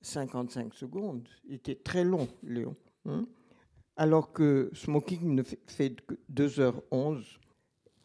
[0.02, 1.28] 55 secondes.
[1.44, 2.76] Il était très long, Léon.
[3.06, 3.24] hein.
[3.96, 7.24] alors que smoking ne fait, fait que 2h11.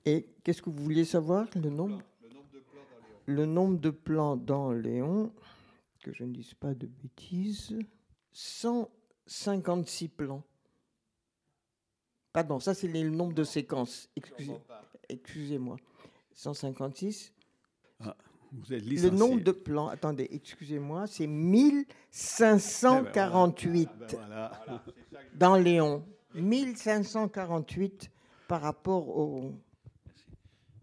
[0.06, 2.01] Et qu'est-ce que vous vouliez savoir Le nombre?
[3.25, 5.34] Le nombre de plans dans Léon,
[6.01, 7.77] que je ne dise pas de bêtises,
[8.32, 10.43] 156 plans.
[12.38, 14.08] Pardon, ça c'est le nombre de séquences.
[14.15, 14.52] Excusez-
[15.10, 15.78] Excusez-moi.
[16.34, 17.34] 156.
[18.52, 24.52] Vous êtes Le nombre de plans, attendez, excusez-moi, c'est 1548 Ben voilà.
[25.34, 26.06] dans Léon.
[26.36, 28.12] 1548
[28.47, 29.54] par rapport au.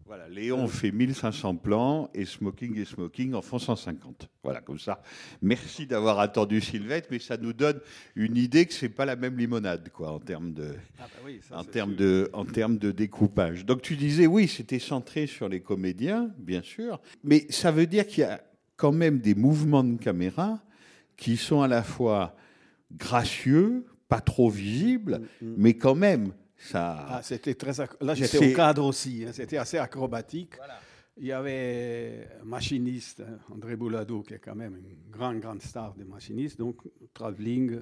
[0.07, 4.29] Voilà, Léon fait 1500 plans et Smoking et Smoking en font 150.
[4.43, 5.01] Voilà, comme ça.
[5.41, 7.79] Merci d'avoir attendu Sylvette, mais ça nous donne
[8.15, 11.57] une idée que c'est pas la même limonade, quoi, en termes de, Ah oui, ça,
[11.57, 11.99] en c'est termes sûr.
[11.99, 13.65] de, en termes de découpage.
[13.65, 18.05] Donc tu disais, oui, c'était centré sur les comédiens, bien sûr, mais ça veut dire
[18.05, 18.43] qu'il y a
[18.75, 20.61] quand même des mouvements de caméra
[21.17, 22.35] qui sont à la fois
[22.95, 27.05] gracieux, pas trop visibles, mais quand même, ça...
[27.09, 27.71] Ah, c'était très.
[27.79, 29.25] ac- Là, j'étais au cadre aussi.
[29.27, 30.55] hein, C'était assez acrobatique.
[31.17, 35.61] Il y avait un machiniste, hein, André Bouladou, qui est quand même une grande, grande
[35.61, 36.81] star des machinistes, donc
[37.13, 37.81] travelling.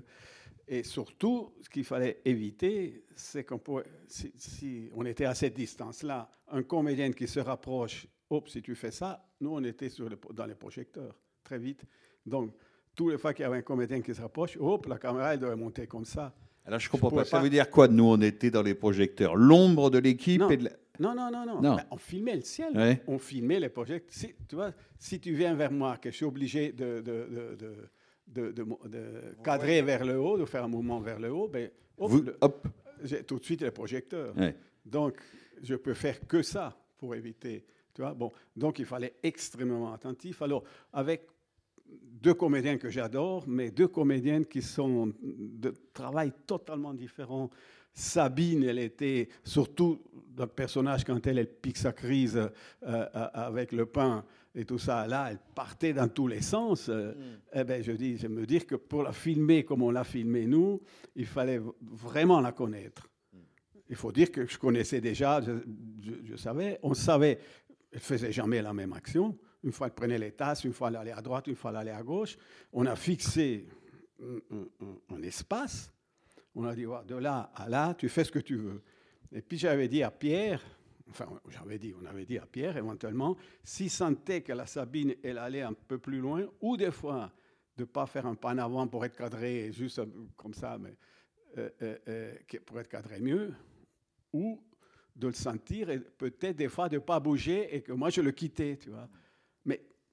[0.68, 5.56] Et surtout, ce qu'il fallait éviter, c'est qu'on pourrait, si, si on était à cette
[5.56, 10.08] distance-là, un comédien qui se rapproche, hop, si tu fais ça, nous, on était sur
[10.10, 11.84] le- dans les projecteurs, très vite.
[12.26, 12.52] Donc,
[12.96, 15.40] tous les fois qu'il y avait un comédien qui se rapproche, hop, la caméra, elle
[15.40, 16.34] devait monter comme ça.
[16.66, 17.26] Alors je comprends pouvais pas.
[17.30, 19.36] Ça pas- veut dire quoi Nous, on était dans les projecteurs?
[19.36, 20.50] L'ombre de l'équipe Non.
[20.50, 21.62] et de la- Non, non, non, non.
[21.62, 21.76] Non.
[21.76, 22.76] Ben, on filmait le ciel.
[22.78, 23.02] Ouais.
[23.08, 24.04] On filmait les projets.
[24.08, 27.56] Si, tu vois, si tu viens vers moi, que je suis obligé de, de, de,
[27.56, 27.76] de,
[28.28, 31.48] de- de mo- de cadrer vers le haut, de faire un mouvement vers le haut,
[31.48, 32.68] ben, hop, Vous- le- hop.
[33.04, 34.36] j'ai tout de suite les projecteurs.
[34.38, 34.56] Ouais.
[34.86, 35.16] Donc,
[35.62, 37.66] je peux faire que ça pour éviter.
[37.94, 40.42] Tu vois, bon, donc il fallait extrêmement attentif.
[40.42, 41.28] Alors, avec
[42.02, 47.50] deux comédiens que j'adore, mais deux comédiennes qui sont de travail totalement différent.
[47.94, 50.00] Sabine, elle était surtout
[50.38, 52.48] le personnage quand elle, elle pique sa crise euh,
[52.88, 54.24] euh, avec le pain
[54.56, 55.06] et tout ça.
[55.06, 56.90] Là, elle partait dans tous les sens.
[56.90, 57.14] Euh,
[57.54, 60.48] Eh ben, je dis, je me dire que pour la filmer comme on l'a filmé
[60.48, 60.82] nous,
[61.16, 63.08] il fallait vraiment la connaître.
[63.90, 65.52] Il faut dire que je connaissais déjà, je,
[66.02, 67.38] je- je savais, on savait,
[67.92, 69.38] elle faisait jamais la même action.
[69.64, 71.78] Une fois, elle prenait les tasses, une fois, elle allait à droite, une fois, elle
[71.78, 72.38] allait à gauche.
[72.74, 73.68] On a fixé
[75.10, 75.92] un, espace.
[76.56, 78.82] On a dit, de là à là, tu fais ce que tu veux.
[79.32, 80.62] Et puis j'avais dit à Pierre,
[81.10, 85.38] enfin, j'avais dit, on avait dit à Pierre éventuellement, s'il sentait que la Sabine, elle
[85.38, 87.32] allait un peu plus loin, ou des fois,
[87.76, 90.02] de ne pas faire un pas en avant pour être cadré, juste
[90.36, 90.96] comme ça, mais
[91.58, 93.54] euh, euh, euh, pour être cadré mieux,
[94.32, 94.62] ou
[95.16, 98.22] de le sentir et peut-être des fois de ne pas bouger et que moi je
[98.22, 99.08] le quittais, tu vois.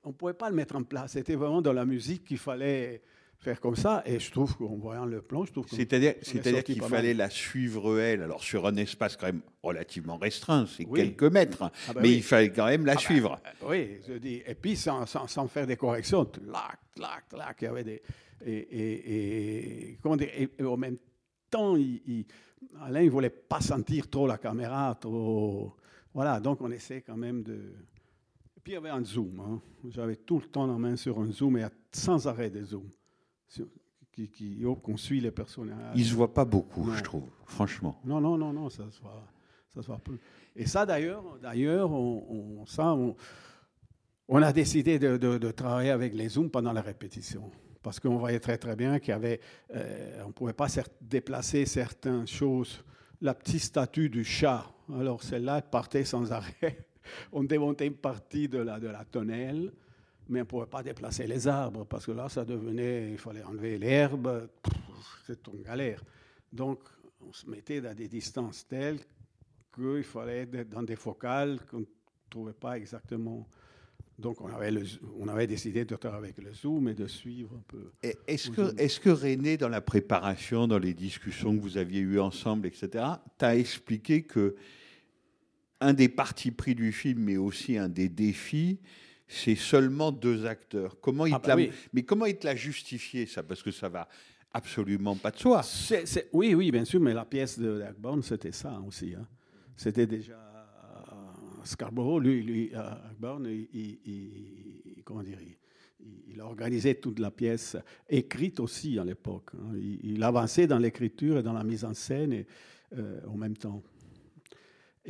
[0.05, 1.13] On ne pouvait pas le mettre en place.
[1.13, 3.03] C'était vraiment dans la musique qu'il fallait
[3.39, 4.03] faire comme ça.
[4.07, 7.29] Et je trouve qu'en voyant le plan, je trouve que C'est-à-dire, c'est-à-dire qu'il fallait la
[7.31, 11.01] suivre elle, alors sur un espace quand même relativement restreint, c'est Oui.
[11.01, 11.71] quelques mètres.
[11.89, 12.15] Ah bah mais oui.
[12.17, 13.41] il fallait quand même la Ah bah, suivre.
[13.63, 14.43] euh, oui, je dis.
[14.47, 18.03] Et puis sans, sans, sans faire des corrections, clac, clac, clac, il y avait des.
[18.45, 20.97] Et, et, et- comment dire, et, et en même
[21.51, 22.27] temps, il, il-
[22.83, 25.75] Alain, il ne voulait pas sentir trop la caméra, trop.
[26.15, 27.59] Voilà, donc on essaie quand même de.
[28.61, 29.41] Et puis il y avait un zoom.
[29.41, 29.63] hein.
[29.89, 32.91] J'avais tout le temps la main sur un zoom et sans arrêt des zooms.
[34.13, 35.95] Qui, qui, oh, qu'on suit les personnages.
[35.97, 36.95] Il se voit pas beaucoup, Non.
[36.95, 37.99] je trouve, franchement.
[38.05, 39.25] Non, non, non, non, ça se voit,
[39.73, 40.19] ça se voit peu.
[40.57, 43.17] Et ça, d'ailleurs, d'ailleurs, on, on- ça, on,
[44.29, 47.51] on a décidé de, de- de travailler avec les zooms pendant la répétition.
[47.83, 49.41] Parce qu'on voyait très, très bien qu'il y avait,
[49.75, 52.85] euh, on ne pouvait pas cer- déplacer certaines choses.
[53.23, 56.85] La petite statue du chat, alors celle-là, elle partait sans arrêt.
[57.33, 59.73] On démontait une partie de la, de la tonnelle,
[60.29, 63.43] mais on ne pouvait pas déplacer les arbres, parce que là, ça devenait, il fallait
[63.43, 64.49] enlever l'herbe,
[65.27, 66.03] c'est une galère.
[66.53, 66.81] Donc,
[67.27, 69.01] on se mettait à des distances telles
[69.75, 71.85] qu'il fallait être dans des focales qu'on ne
[72.29, 73.47] trouvait pas exactement.
[74.19, 74.85] Donc, on avait, le-
[75.19, 77.91] on avait décidé de travailler avec le zoom et de suivre un peu.
[78.27, 82.21] Est-ce que, est-ce que René, dans la préparation, dans les discussions que vous aviez eues
[82.21, 83.05] ensemble, etc.,
[83.39, 84.55] t'a expliqué que
[85.81, 88.79] un des partis pris du film, mais aussi un des défis,
[89.27, 91.01] c'est seulement deux acteurs.
[91.01, 91.71] Comment il Ah bah oui.
[91.93, 93.43] Mais comment il te l'a justifié, ça?
[93.43, 94.09] Parce que ça va
[94.53, 95.63] absolument pas de soi.
[96.33, 97.83] Oui, oui, bien sûr, mais la pièce de
[98.23, 99.15] c'était ça aussi.
[99.15, 99.27] hein.
[99.77, 101.15] C'était déjà euh,
[101.65, 102.91] Scarborough, lui, lui euh,
[103.47, 105.57] il, il- il- comment dire, il,
[106.41, 107.77] organisait toute la pièce,
[108.09, 109.51] écrite aussi à l'époque.
[109.55, 109.75] hein.
[109.77, 112.47] Il, il avançait dans l'écriture et dans la mise en scène et,
[112.99, 113.83] euh, en même temps.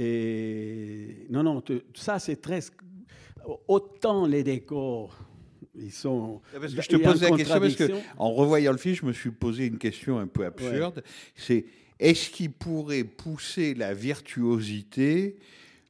[0.03, 1.63] Et non, non,
[1.95, 2.61] ça c'est très.
[3.69, 5.19] Autant les décors,
[5.75, 6.41] ils sont.
[6.53, 9.05] Parce que il je te pose la question parce que, en revoyant le film, je
[9.05, 11.05] me suis posé une question un peu absurde.
[11.35, 11.67] C'est
[11.99, 15.37] est-ce qu'il pourrait pousser la virtuosité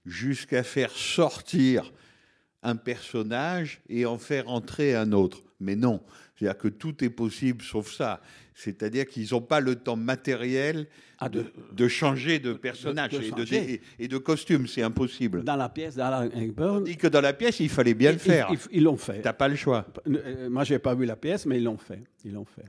[0.04, 1.92] jusqu'à faire sortir
[2.64, 5.40] un personnage et en faire entrer un autre?
[5.60, 6.00] Mais non.
[6.36, 8.20] C'est-à-dire que tout est possible sauf ça.
[8.54, 10.86] C'est-à-dire qu'ils n'ont pas le temps matériel
[11.18, 13.72] Ah, de, changer de personnage de et, de, changer.
[13.98, 14.66] et- et de costume.
[14.66, 15.44] C'est impossible.
[15.44, 18.50] Dans la pièce d'Alan Ayckbourn, Dit que dans la pièce, il fallait bien le faire.
[18.72, 19.20] ils- l'ont fait.
[19.20, 19.86] T'as pas le choix.
[20.06, 22.02] Euh, Moi, j'ai pas vu la pièce, mais ils l'ont fait.
[22.24, 22.64] Ils l'ont fait.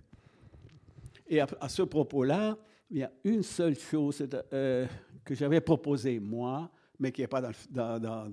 [1.29, 2.57] Et à, à ce propos-là,
[2.89, 4.85] il y a une seule chose euh,
[5.23, 8.27] que j'avais proposée, moi, mais qui n'est pas dans-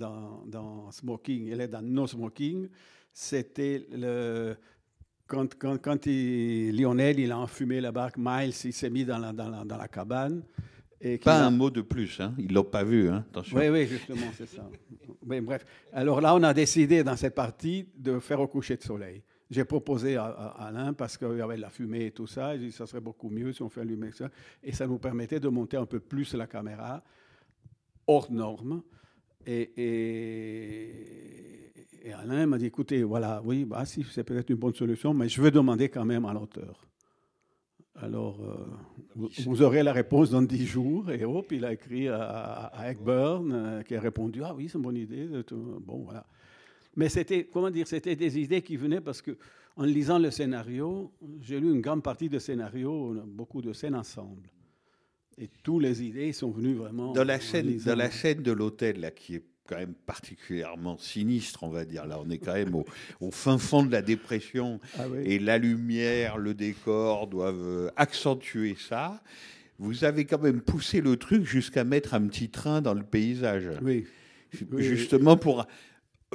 [0.46, 2.68] dans Smoking, elle est dans No Smoking,
[3.20, 4.54] c'était le,
[5.26, 9.18] quand, quand, quand il- Lionel il a enfumé la barque, Miles il s'est mis dans
[9.18, 10.44] la, dans la, dans la cabane.
[11.00, 12.20] Et Pas a- un mot de plus.
[12.20, 12.32] Hein.
[12.38, 13.08] Ils l'ont pas vu.
[13.08, 13.24] Hein.
[13.30, 13.56] Attention.
[13.58, 14.68] oui, oui, justement, c'est ça.
[15.22, 15.64] Bref.
[15.92, 19.22] Alors là, on a décidé dans cette partie de faire au coucher de soleil.
[19.50, 22.56] J'ai proposé à, à Alain, parce qu'il y avait de la fumée et tout ça,
[22.56, 24.28] j'ai dit ça serait beaucoup mieux si on fait allumer ça.
[24.62, 27.02] Et ça nous permettait de monter un peu plus la caméra,
[28.06, 28.82] hors norme.
[29.46, 30.92] Et, et-
[32.04, 35.28] et Alain m'a dit, écoutez, voilà, oui, bah, si, c'est peut-être une bonne solution, mais
[35.28, 36.86] je veux demander quand même à l'auteur.
[37.96, 38.64] Alors, euh,
[39.16, 41.10] vous, vous aurez la réponse dans dix jours.
[41.10, 44.78] Et hop, il a écrit à, à, Eckburn, euh, qui a répondu Ah oui, c'est
[44.78, 45.28] une bonne idée.
[45.80, 46.24] Bon, voilà.
[46.96, 49.36] Mais c'était, comment dire, c'était des idées qui venaient parce que,
[49.76, 54.48] en lisant le scénario, j'ai lu une grande partie de scénario, beaucoup de scènes ensemble.
[55.40, 57.12] Et toutes les idées sont venues vraiment.
[57.12, 61.62] Dans la scène, dans la scène de l'hôtel, là, qui est quand même particulièrement sinistre,
[61.62, 62.06] on va dire.
[62.06, 62.84] Là, on est quand même au,
[63.20, 64.80] au fin fond de la dépression.
[64.98, 65.20] Ah oui.
[65.24, 69.22] Et la lumière, le décor doivent euh, accentuer ça.
[69.78, 73.70] Vous avez quand même poussé le truc jusqu'à mettre un petit train dans le paysage.
[73.82, 74.06] Oui.
[74.72, 75.66] Oui, Justement pour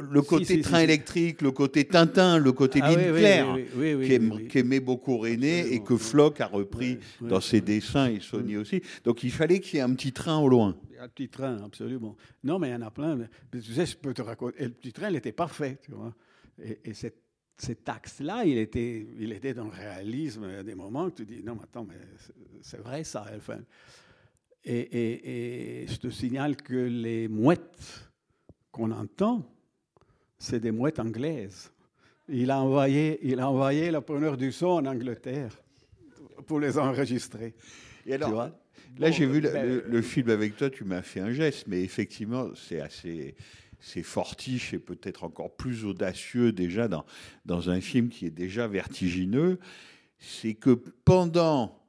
[0.01, 0.83] le côté si, train si.
[0.85, 5.71] électrique, le côté Tintin, le côté Ah ligne oui, claire, oui, oui, qu'aimait beaucoup René
[5.73, 5.97] et que.
[5.97, 8.81] Floch a repris dans ses dessins et Sony aussi.
[9.03, 10.75] Donc il fallait qu'il y ait un petit train au loin.
[10.99, 12.15] Un petit train, absolument.
[12.43, 13.19] Non, mais il y en a plein.
[13.51, 14.61] Tu sais, je peux te raconter.
[14.61, 16.13] Et le petit train, il était parfait, tu vois.
[16.63, 17.15] Et, et cet,
[17.57, 20.45] cet axe-là, il était, il était dans le réalisme.
[20.49, 23.03] Il y a des moments où tu dis, non, mais attends, mais c'est- c'est vrai
[23.03, 23.25] ça.
[23.37, 23.59] Enfin.
[24.65, 28.09] Et, et- et je te signale que les mouettes
[28.71, 29.45] qu'on entend,
[30.43, 31.71] c'est des mouettes anglaises.
[32.27, 35.57] Il a envoyé, il a envoyé le preneur du son en Angleterre
[36.47, 37.53] pour les enregistrer.
[38.05, 38.45] Et alors, Tu vois?
[38.99, 41.31] là, Bon, j'ai vu le, ben, le- le film avec toi, tu m'as fait un
[41.31, 43.35] geste, mais effectivement, c'est assez.
[43.85, 47.03] C'est fortiche et peut-être encore plus audacieux déjà dans,
[47.45, 49.59] dans un film qui est déjà vertigineux.
[50.19, 50.69] C'est que
[51.03, 51.85] pendant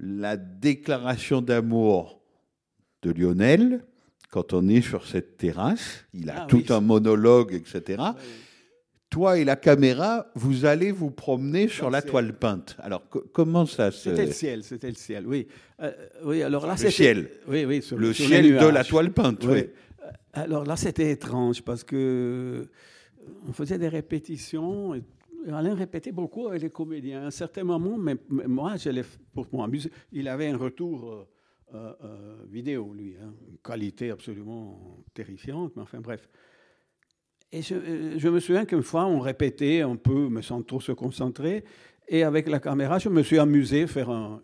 [0.00, 2.20] la déclaration d'amour
[3.02, 3.84] de Lionel,
[4.32, 8.02] quand on est sur cette terrasse, il a Ah tout oui, un monologue, etc.
[9.10, 12.10] Toi et la caméra, vous allez vous promener sur la ciel.
[12.10, 12.76] toile peinte.
[12.78, 14.08] Alors, co- comment ça se...
[14.08, 15.46] C'était le ciel, c'était le ciel, oui.
[15.82, 15.92] Euh,
[16.24, 17.28] oui, alors là, Le ciel.
[17.46, 19.52] Oui, oui, sur- Le sur ciel de la toile peinte, Oui.
[19.52, 19.58] oui.
[20.02, 22.64] Euh, Alors là, c'était étrange parce que euh,
[23.46, 24.94] on faisait des répétitions.
[24.94, 25.02] Et
[25.52, 27.24] Alain répétait beaucoup avec les comédiens.
[27.24, 29.02] À un certain moment, mais, mais moi, je
[29.34, 31.26] pour m'amuser, il avait un retour
[31.74, 36.28] euh, euh, vidéo, lui, hein, une qualité absolument terrifiante, mais enfin bref.
[37.50, 40.80] Et je, euh, je me souviens qu'une fois, on répétait un peu, mais sans trop
[40.80, 41.64] se concentrer.
[42.08, 44.42] Et avec la caméra, je me suis amusé à faire un,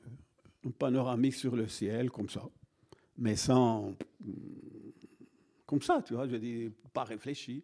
[0.79, 2.43] panoramique sur le ciel, comme ça.
[3.17, 3.95] Mais sans.
[5.67, 7.62] Comme ça, tu vois, je dis, pas réfléchi.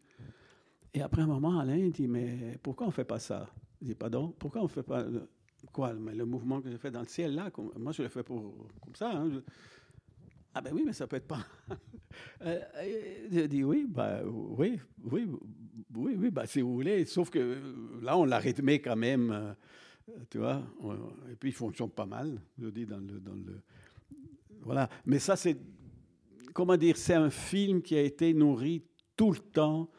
[0.92, 3.48] Et après un moment, Alain dit Mais pourquoi on ne fait pas ça?
[3.80, 5.06] Je dis Pardon, pourquoi on ne fait pas.
[5.72, 8.22] Quoi mais Le mouvement que je fais dans le ciel, là, moi, je le fais
[8.22, 9.10] pour, comme ça.
[9.10, 9.42] hein,
[10.56, 11.44] ah ben oui, mais ça peut être pas.
[12.42, 15.26] Euh, et je dis oui, bah, oui, oui,
[15.96, 17.04] oui, oui, bah, si vous voulez.
[17.06, 19.52] Sauf que euh, là, on l'a rythmé quand même, euh,
[20.30, 20.62] tu vois.
[21.28, 23.18] Et puis, il fonctionne pas mal, je dis, dans le.
[23.18, 23.60] Dans le
[24.62, 24.88] voilà.
[25.06, 25.58] Mais ça, c'est.
[26.52, 28.84] Comment dire C'est un film qui a été nourri
[29.16, 29.90] tout le temps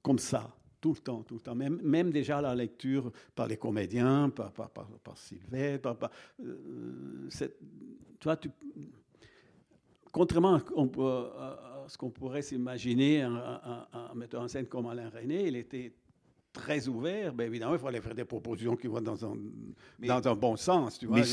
[0.00, 0.56] comme ça.
[0.80, 1.54] Tout le temps, tout le temps.
[1.54, 5.96] Même, déjà la lecture par les comédiens, par, par, par, par Sylvain, par.
[5.96, 6.10] par
[6.42, 7.28] euh,
[10.12, 15.48] contrairement à ce qu'on pourrait s'imaginer, un, un- un metteur en scène comme Alain René,
[15.48, 15.92] il était
[16.52, 17.32] très ouvert.
[17.32, 19.36] Ben évidemment, il fallait faire des propositions qui vont dans un,
[20.00, 20.98] dans un bon sens.
[20.98, 21.24] Tu vois, Mais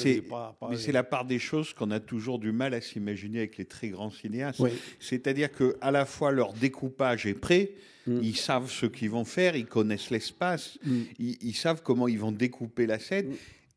[0.77, 3.89] c'est la part des choses qu'on a toujours du mal à s'imaginer avec les très
[3.89, 4.59] grands cinéastes.
[4.59, 4.71] Oui.
[4.99, 7.71] C'est-à-dire que à la fois leur découpage est prêt,
[8.07, 8.19] Mm.
[8.23, 11.01] ils savent ce qu'ils vont faire, ils connaissent l'espace, Mm.
[11.19, 13.35] ils, ils savent comment ils vont découper la scène, Mm.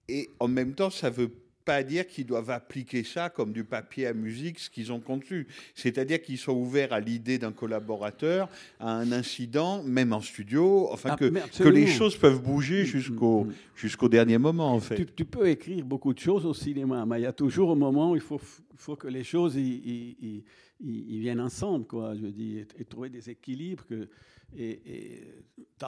[0.08, 1.32] et en même temps, ça veut
[1.64, 5.46] pas dire qu'ils doivent appliquer ça comme du papier à musique, ce qu'ils ont conçu.
[5.74, 8.48] C'est-à-dire qu'ils sont ouverts à l'idée d'un collaborateur,
[8.78, 11.26] à un incident, même en studio, enfin Ah, que,
[11.62, 13.54] que les choses peuvent bouger Mm, jusqu'au mm, mm.
[13.76, 14.96] jusqu'au dernier moment, en fait.
[14.96, 17.76] Tu, tu peux écrire beaucoup de choses au cinéma, mais il y a toujours un
[17.76, 18.40] moment où il faut,
[18.76, 20.44] faut que les choses ils- ils-
[20.80, 22.14] ils viennent ensemble, quoi.
[22.14, 23.84] Je dis, et, et trouver des équilibres.
[23.86, 24.08] Que,
[24.56, 25.24] et, et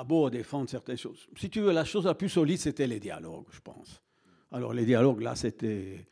[0.07, 1.27] beau défendre certaines choses.
[1.37, 4.01] Si tu veux, la chose la plus solide, c'était les dialogues, je pense.
[4.53, 6.07] Alors, les dialogues, là, c'était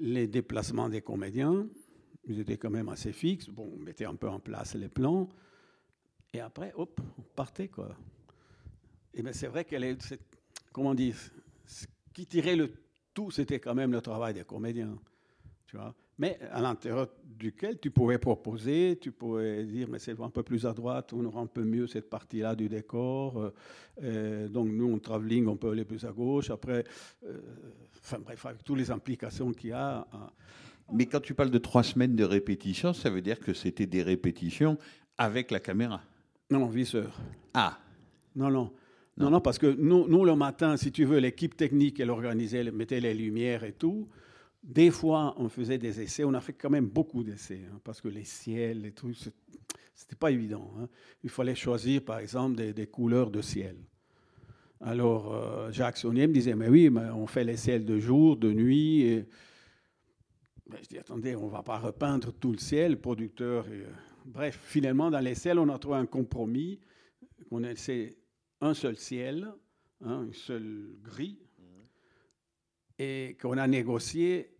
[0.00, 1.66] les déplacements des comédiens.
[2.26, 3.48] Ils étaient quand même assez fixes.
[3.48, 5.28] Bon, on mettait un peu en place les plans.
[6.32, 7.96] Et après, hop, on partait, quoi.
[9.12, 10.16] Et bien, c'est vrai qu'elle est.
[10.72, 11.16] Comment dire
[11.66, 12.72] Ce qui tirait le
[13.12, 14.96] tout, c'était quand même le travail des comédiens.
[15.66, 20.30] Tu vois mais à l'intérieur duquel tu pouvais proposer, tu pouvais dire, mais c'est un
[20.30, 23.38] peu plus à droite, on aura un peu mieux cette partie-là du décor.
[23.38, 23.54] euh,
[24.02, 26.50] euh, donc nous, en travelling, on peut aller plus à gauche.
[26.50, 26.84] Après,
[27.26, 27.38] euh,
[28.00, 30.06] enfin bref, avec toutes les implications qu'il y a.
[30.92, 34.02] Mais quand tu parles de trois semaines de répétition, ça veut dire que c'était des
[34.02, 34.78] répétitions
[35.18, 36.02] avec la caméra.
[36.50, 37.18] Non, non, visseur.
[37.54, 37.78] Ah,
[38.36, 38.72] Non, non.
[39.16, 42.58] Non, non, parce que nous, nous, le matin, si tu veux, l'équipe technique, elle organisait,
[42.58, 44.08] elle mettait les lumières et tout.
[44.64, 46.24] Des fois, on faisait des essais.
[46.24, 49.34] On a fait quand même beaucoup d'essais, hein, parce que les ciels, les trucs, c'est-
[49.94, 50.72] c'était pas évident.
[50.78, 50.88] hein.
[51.22, 53.76] Il fallait choisir, par exemple, des, des couleurs de ciel.
[54.80, 58.36] Alors, euh, Jacques Saunier me disait, mais oui, mais on fait les ciels de jour,
[58.38, 59.02] de nuit.
[59.02, 59.26] Et...
[60.66, 63.68] Ben, je dis, attendez, on ne va pas repeindre tout le ciel, le producteur.
[63.68, 63.86] et, euh,
[64.24, 66.80] Bref, finalement, dans les ciels, on a trouvé un compromis.
[67.50, 68.16] On essaie
[68.62, 69.46] un seul ciel,
[70.02, 71.38] hein, une seule grille,
[72.98, 74.53] et qu'on a négocié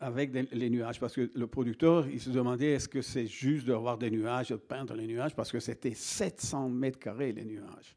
[0.00, 3.98] avec les nuages, parce que le producteur, il se demandait est-ce que c'est juste d'avoir
[3.98, 7.96] des nuages, de peindre les nuages, parce que c'était 700 mètres carrés les nuages,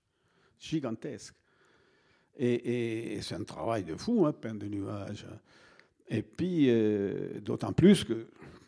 [0.59, 1.35] gigantesques.
[2.37, 5.25] Et, c'est un travail de fou, hein, peindre des nuages.
[6.09, 8.27] Et puis, euh, d'autant plus que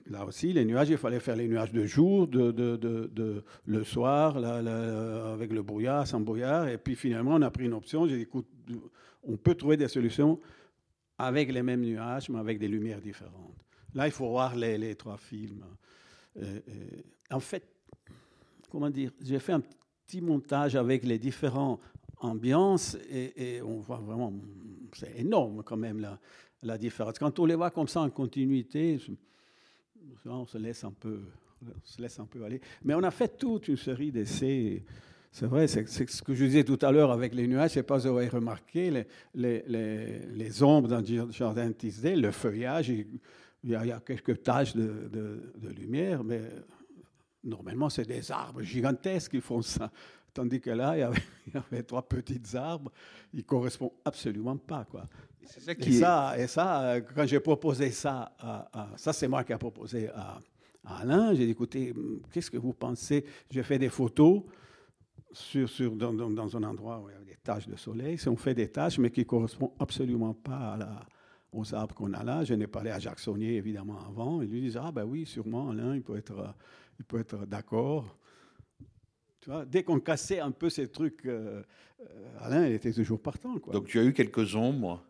[0.10, 5.34] là aussi, les nuages, il fallait faire les nuages de jour, de, le soir, là,
[5.34, 6.70] avec le brouillard, sans brouillard.
[6.70, 8.08] Et puis finalement, on a pris une option.
[8.08, 8.48] J'ai dit, écoute,
[9.24, 10.40] on peut trouver des solutions
[11.18, 13.56] avec les mêmes nuages, mais avec des lumières différentes.
[13.94, 15.64] Là, il faut voir les, trois films.
[16.38, 17.02] Euh, euh,
[17.32, 17.64] en fait,
[18.70, 19.62] comment dire, j'ai fait un
[20.06, 21.80] petit montage avec les différentes
[22.20, 24.34] ambiances et, et on voit vraiment,
[24.94, 26.20] c'est énorme quand même la,
[26.66, 27.18] la différence.
[27.20, 29.00] Quand on les voit comme ça en continuité,
[30.26, 31.22] on se laisse un peu,
[31.64, 32.60] on se laisse un peu aller.
[32.84, 34.84] Mais on a fait toute une série d'essais.
[35.38, 37.72] C'est vrai, c'est ce que je disais tout à l'heure avec les nuages.
[37.74, 41.30] Je ne sais pas si vous avez remarqué, les, les, les, les ombres dans le
[41.34, 43.20] jardin Tisdale, le feuillage, il
[43.66, 46.40] y a, il y a quelques taches de, de- de lumière, mais
[47.44, 49.92] normalement, c'est des arbres gigantesques qui font ça.
[50.34, 52.90] Tandis que là, il y avait, il y avait trois petits arbres,
[53.34, 54.86] ils ne correspondent absolument pas.
[54.90, 55.04] Quoi.
[55.60, 59.52] ça Et ça, et ça, quand j'ai proposé ça, à, à- ça c'est moi qui
[59.52, 60.40] ai proposé à,
[60.86, 61.94] à Alain, j'ai dit, écoutez,
[62.32, 63.26] qu'est-ce que vous pensez?
[63.52, 64.42] J'ai fait des photos
[65.36, 68.18] sur, sur, dans, dans- un endroit où il y a des taches de soleil.
[68.18, 71.06] Si on fait des taches, mais qui ne correspondent absolument pas à
[71.56, 74.42] aux arbres qu'on a là, je n'ai parlé à Jacques Saunier, évidemment, avant.
[74.42, 76.54] Il lui disait, ah ben oui, sûrement, Alain, il peut être,
[77.18, 78.18] être d'accord.
[79.68, 81.64] Dès qu'on cassait un peu ces trucs, euh,
[82.02, 83.58] euh, Alain, il était toujours partant.
[83.60, 83.74] Quoi.
[83.74, 85.02] donc tu as eu quelques ombres,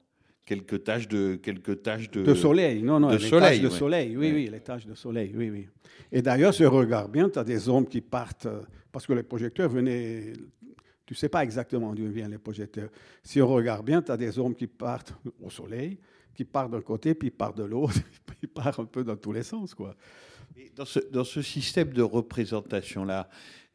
[0.45, 3.67] quelques taches de, quelques taches de, De soleil, non, non, de les soleil, taches de
[3.69, 3.77] ouais.
[3.79, 4.33] soleil, oui, Ouais.
[4.33, 5.67] oui, les taches de soleil, oui, oui.
[6.11, 9.13] Et d'ailleurs, si on regarde bien, tu as des ombres qui partent, euh, parce que
[9.13, 10.33] les projecteurs venaient,
[11.05, 12.89] tu ne sais pas exactement d'où viennent les projecteurs.
[13.23, 15.97] Si on regarde bien, tu as des ombres qui partent au soleil,
[16.33, 17.93] qui partent d'un côté, puis partent de l'autre,
[18.25, 19.95] puis partent un peu dans tous les sens, quoi.
[20.57, 23.27] Et Dans ce, dans ce système de représentation-là,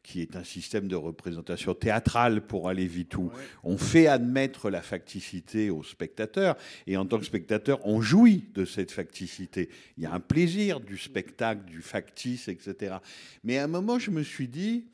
[0.03, 3.31] qui est un système de représentation théâtrale pour aller vite où
[3.63, 8.65] on fait admettre la facticité au spectateur, et en tant que spectateur, on jouit de
[8.65, 9.69] cette facticité.
[9.97, 12.95] Il y a un plaisir du spectacle, du factice, etc.
[13.43, 14.85] Mais à un moment, je me suis dit,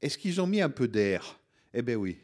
[0.00, 1.38] est-ce qu'ils ont mis un peu d'air?
[1.74, 2.18] Eh bien oui.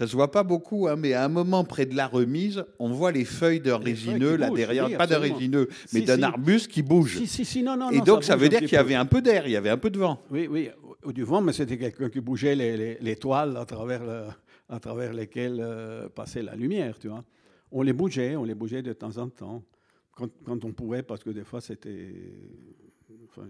[0.00, 2.88] Ça se voit pas beaucoup, hein, mais à un moment près de la remise, on
[2.88, 6.16] voit les feuilles d'un résineux là bougent, derrière, oui, pas d'un résineux, mais Si, d'un
[6.16, 6.22] si.
[6.22, 7.18] arbuste qui bouge.
[7.18, 9.04] Si, si, si, non, non, Et non, donc ça, veut dire qu'il y avait un
[9.04, 10.22] peu d'air, il y avait un peu de vent.
[10.30, 10.70] Oui, oui,
[11.12, 14.28] du vent, mais c'était quelqu'un qui bougeait les, les- les toiles à travers, le-
[14.70, 17.22] à travers lesquelles euh, passait la lumière, tu vois.
[17.70, 19.62] On les bougeait, on les bougeait de temps en temps,
[20.16, 22.14] quand, quand on pouvait, parce que des fois c'était...
[23.28, 23.46] Enfin,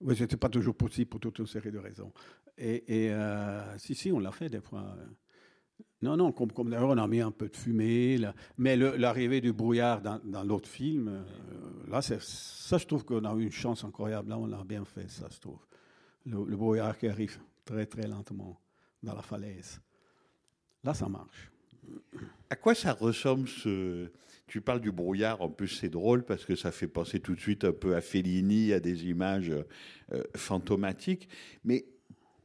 [0.00, 2.10] oui, c'était pas toujours possible pour toute une série de raisons.
[2.60, 4.96] Et, et, euh, si, si, on l'a fait des fois.
[6.00, 8.20] Non, non, comme, d'ailleurs on a mis un peu de fumée,
[8.56, 13.42] mais l'arrivée du brouillard dans, l'autre film, euh, là, ça je trouve qu'on a eu
[13.42, 15.58] une chance incroyable, là on a bien fait ça, je trouve.
[16.24, 18.60] Le, le brouillard qui arrive très très lentement
[19.02, 19.80] dans la falaise.
[20.84, 21.50] Là, ça marche.
[22.50, 24.10] À quoi ça ressemble ce
[24.46, 27.40] Tu parles du brouillard, en plus c'est drôle parce que ça fait penser tout de
[27.40, 29.50] suite un peu à Fellini, à des images
[30.12, 31.28] euh, fantomatiques.
[31.64, 31.86] Mais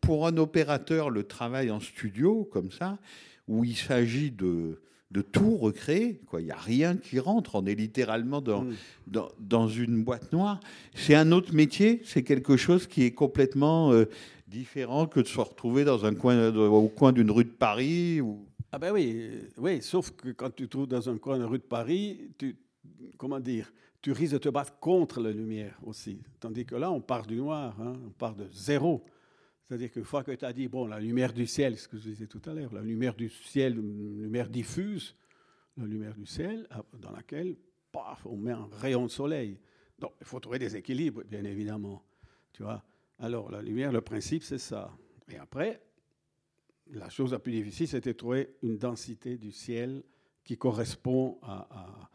[0.02, 3.00] pour un opérateur, le travail en studio, comme ça,
[3.48, 4.82] où il s'agit de,
[5.12, 6.42] de tout recréer, quoi.
[6.42, 8.74] il n'y a rien qui rentre, on est littéralement dans, Mm.
[9.08, 10.60] dans, dans une boîte noire.
[10.96, 14.06] C'est un autre métier, c'est quelque chose qui est complètement euh,
[14.48, 18.22] différent que de se retrouver dans un coin, au coin d'une rue de Paris.
[18.22, 18.46] Ou...
[18.72, 21.44] Ah ben oui, euh, oui, sauf que quand tu te trouves dans un coin de
[21.44, 22.56] rue de Paris, tu,
[23.18, 23.72] comment dire,
[24.02, 26.20] tu risques de te battre contre la lumière aussi.
[26.40, 29.04] Tandis que là, on part du noir, hein, on part de zéro.
[29.68, 32.10] C'est-à-dire qu'une fois que tu as dit, bon, la lumière du ciel, ce que je
[32.10, 35.16] disais tout à l'heure, la lumière du ciel, une lumière diffuse,
[35.78, 37.56] la lumière du ciel, ah, dans laquelle,
[37.92, 39.60] paf, on met un rayon de soleil.
[39.98, 42.04] Donc, il faut trouver des équilibres, bien évidemment.
[42.52, 42.84] Tu vois
[43.20, 44.96] Alors, la lumière, le principe, c'est ça.
[45.30, 45.82] Et après,
[46.92, 50.04] la chose la plus difficile, c'était de trouver une densité du ciel
[50.44, 52.10] qui correspond à,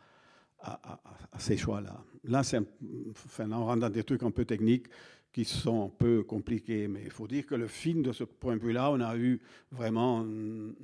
[0.61, 1.01] à-
[1.39, 2.05] ces choix-là.
[2.25, 4.87] Là, c'est un- là, on rentre dans des trucs un peu techniques
[5.33, 8.57] qui sont un peu compliqués, mais il faut dire que le film, de ce point
[8.57, 9.41] de vue-là, on a eu
[9.71, 10.75] vraiment une-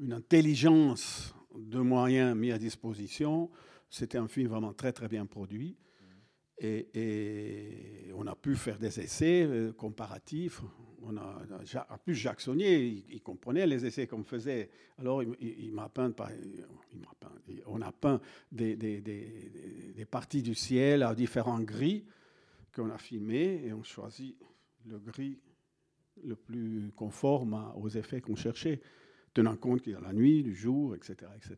[0.00, 3.50] une intelligence de moyens mis à disposition.
[3.88, 5.76] C'était un film vraiment très, très bien produit.
[6.62, 10.62] Et, on a pu faire des essais euh, comparatifs.
[11.02, 11.42] On a,
[11.90, 14.70] en plus, Jacques il, comprenait les essais qu'on faisait.
[14.98, 16.12] Alors, il, m'a peint,
[17.66, 18.20] on a peint
[18.52, 22.04] des, parties du ciel à différents gris
[22.72, 24.36] qu'on a filmés et on choisit
[24.86, 25.40] le gris
[26.22, 28.80] le plus conforme aux effets qu'on cherchait,
[29.34, 31.56] tenant compte qu'il y a la nuit, du jour, etc., etc.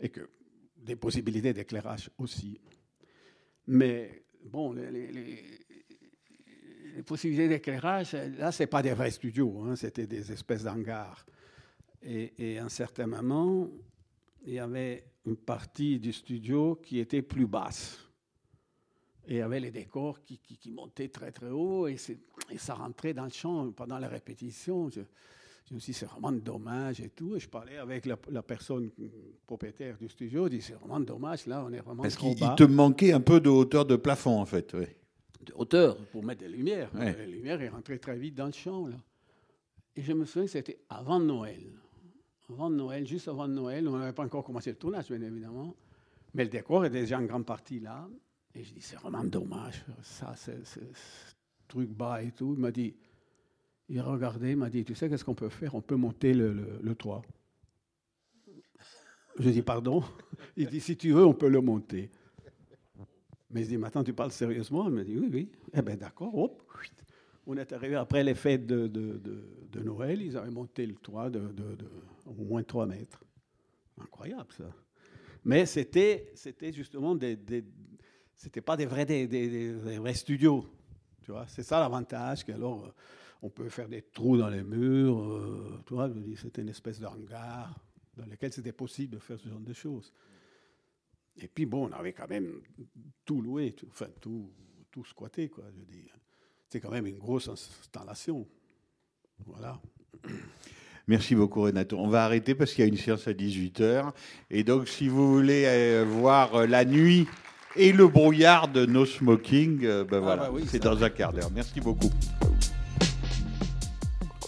[0.00, 0.28] Et que
[0.76, 2.58] des possibilités d'éclairage aussi.
[3.72, 5.44] Mais bon, les,
[7.06, 11.24] possibilités d'éclairage, là, ce n'est pas des vrais studios, hein, c'était des espèces d'hangars.
[12.02, 13.68] Et, à un certain moment,
[14.44, 18.00] il y avait une partie du studio qui était plus basse.
[19.28, 20.40] Et il y avait les décors qui,
[20.72, 21.96] montaient très très haut et,
[22.56, 24.90] ça rentrait dans le champ pendant la répétition.
[25.70, 27.36] Je me suis dit, c'est vraiment dommage et tout.
[27.36, 28.90] Et je parlais avec la, la personne
[29.46, 32.54] propriétaire du studio, je dis, c'est vraiment dommage, là, on est vraiment Parce trop qu'il
[32.56, 34.74] te manquait un peu de hauteur de plafond, en fait.
[34.74, 34.86] de
[35.54, 36.90] hauteur pour mettre des lumières.
[36.94, 37.16] Ouais.
[37.24, 38.88] Les lumières est rentrée très vite dans le champ.
[38.88, 38.96] Là.
[39.94, 41.62] Et je me souviens que c'était avant Noël.
[42.48, 45.74] Avant Noël, juste avant Noël, on n'avait pas encore commencé le tournage, bien évidemment.
[46.34, 48.08] Mais le décor est déjà en grande partie là.
[48.54, 50.50] Et je dis, c'est vraiment dommage, ça, ce
[51.68, 52.54] truc bas et tout.
[52.56, 52.96] Il m'a dit,
[53.90, 55.74] il a regardé, il m'a dit, tu sais qu'est-ce qu'on peut faire?
[55.74, 57.22] On peut monter le, le- toit.
[59.38, 60.04] Je dis, pardon?
[60.56, 62.10] Il dit, si tu veux, on peut le monter.
[63.50, 64.84] Mais je dis, maintenant, tu parles sérieusement?
[64.86, 65.52] Il me dit, oui, oui.
[65.74, 66.62] Eh bien, d'accord, hop.
[67.46, 68.86] On est arrivé après les fêtes de,
[69.82, 71.52] Noël, ils avaient monté le toit de,
[72.26, 73.24] au moins 3 mètres.
[74.00, 74.64] Incroyable, ça.
[75.44, 76.32] Mais c'était,
[76.72, 77.64] justement des, des-
[78.36, 80.64] c'était pas des vrais, des, des- vrais studios.
[81.48, 82.90] C'est ça l'avantage, euh,
[83.42, 85.18] on peut faire des trous dans les murs.
[85.20, 87.74] euh, tu vois, je veux dire, c'était une espèce de hangar
[88.16, 90.12] dans lequel c'était possible de faire ce genre de choses.
[91.40, 92.60] Et puis bon, on avait quand même
[93.24, 94.50] tout loué, tout- enfin tout,
[94.90, 95.64] tout squatté, quoi.
[95.72, 96.14] Je veux dire,
[96.68, 98.46] c'est quand même une grosse installation.
[99.46, 99.80] Voilà.
[101.06, 101.96] Merci beaucoup, Renato.
[101.98, 104.12] On va arrêter parce qu'il y a une séance à 18h.
[104.50, 107.26] Et donc, si vous voulez euh, voir euh, la nuit
[107.74, 111.50] et le brouillard de No Smoking, ben voilà, bah oui, c'est dans un quart d'heure.
[111.54, 112.10] Merci beaucoup.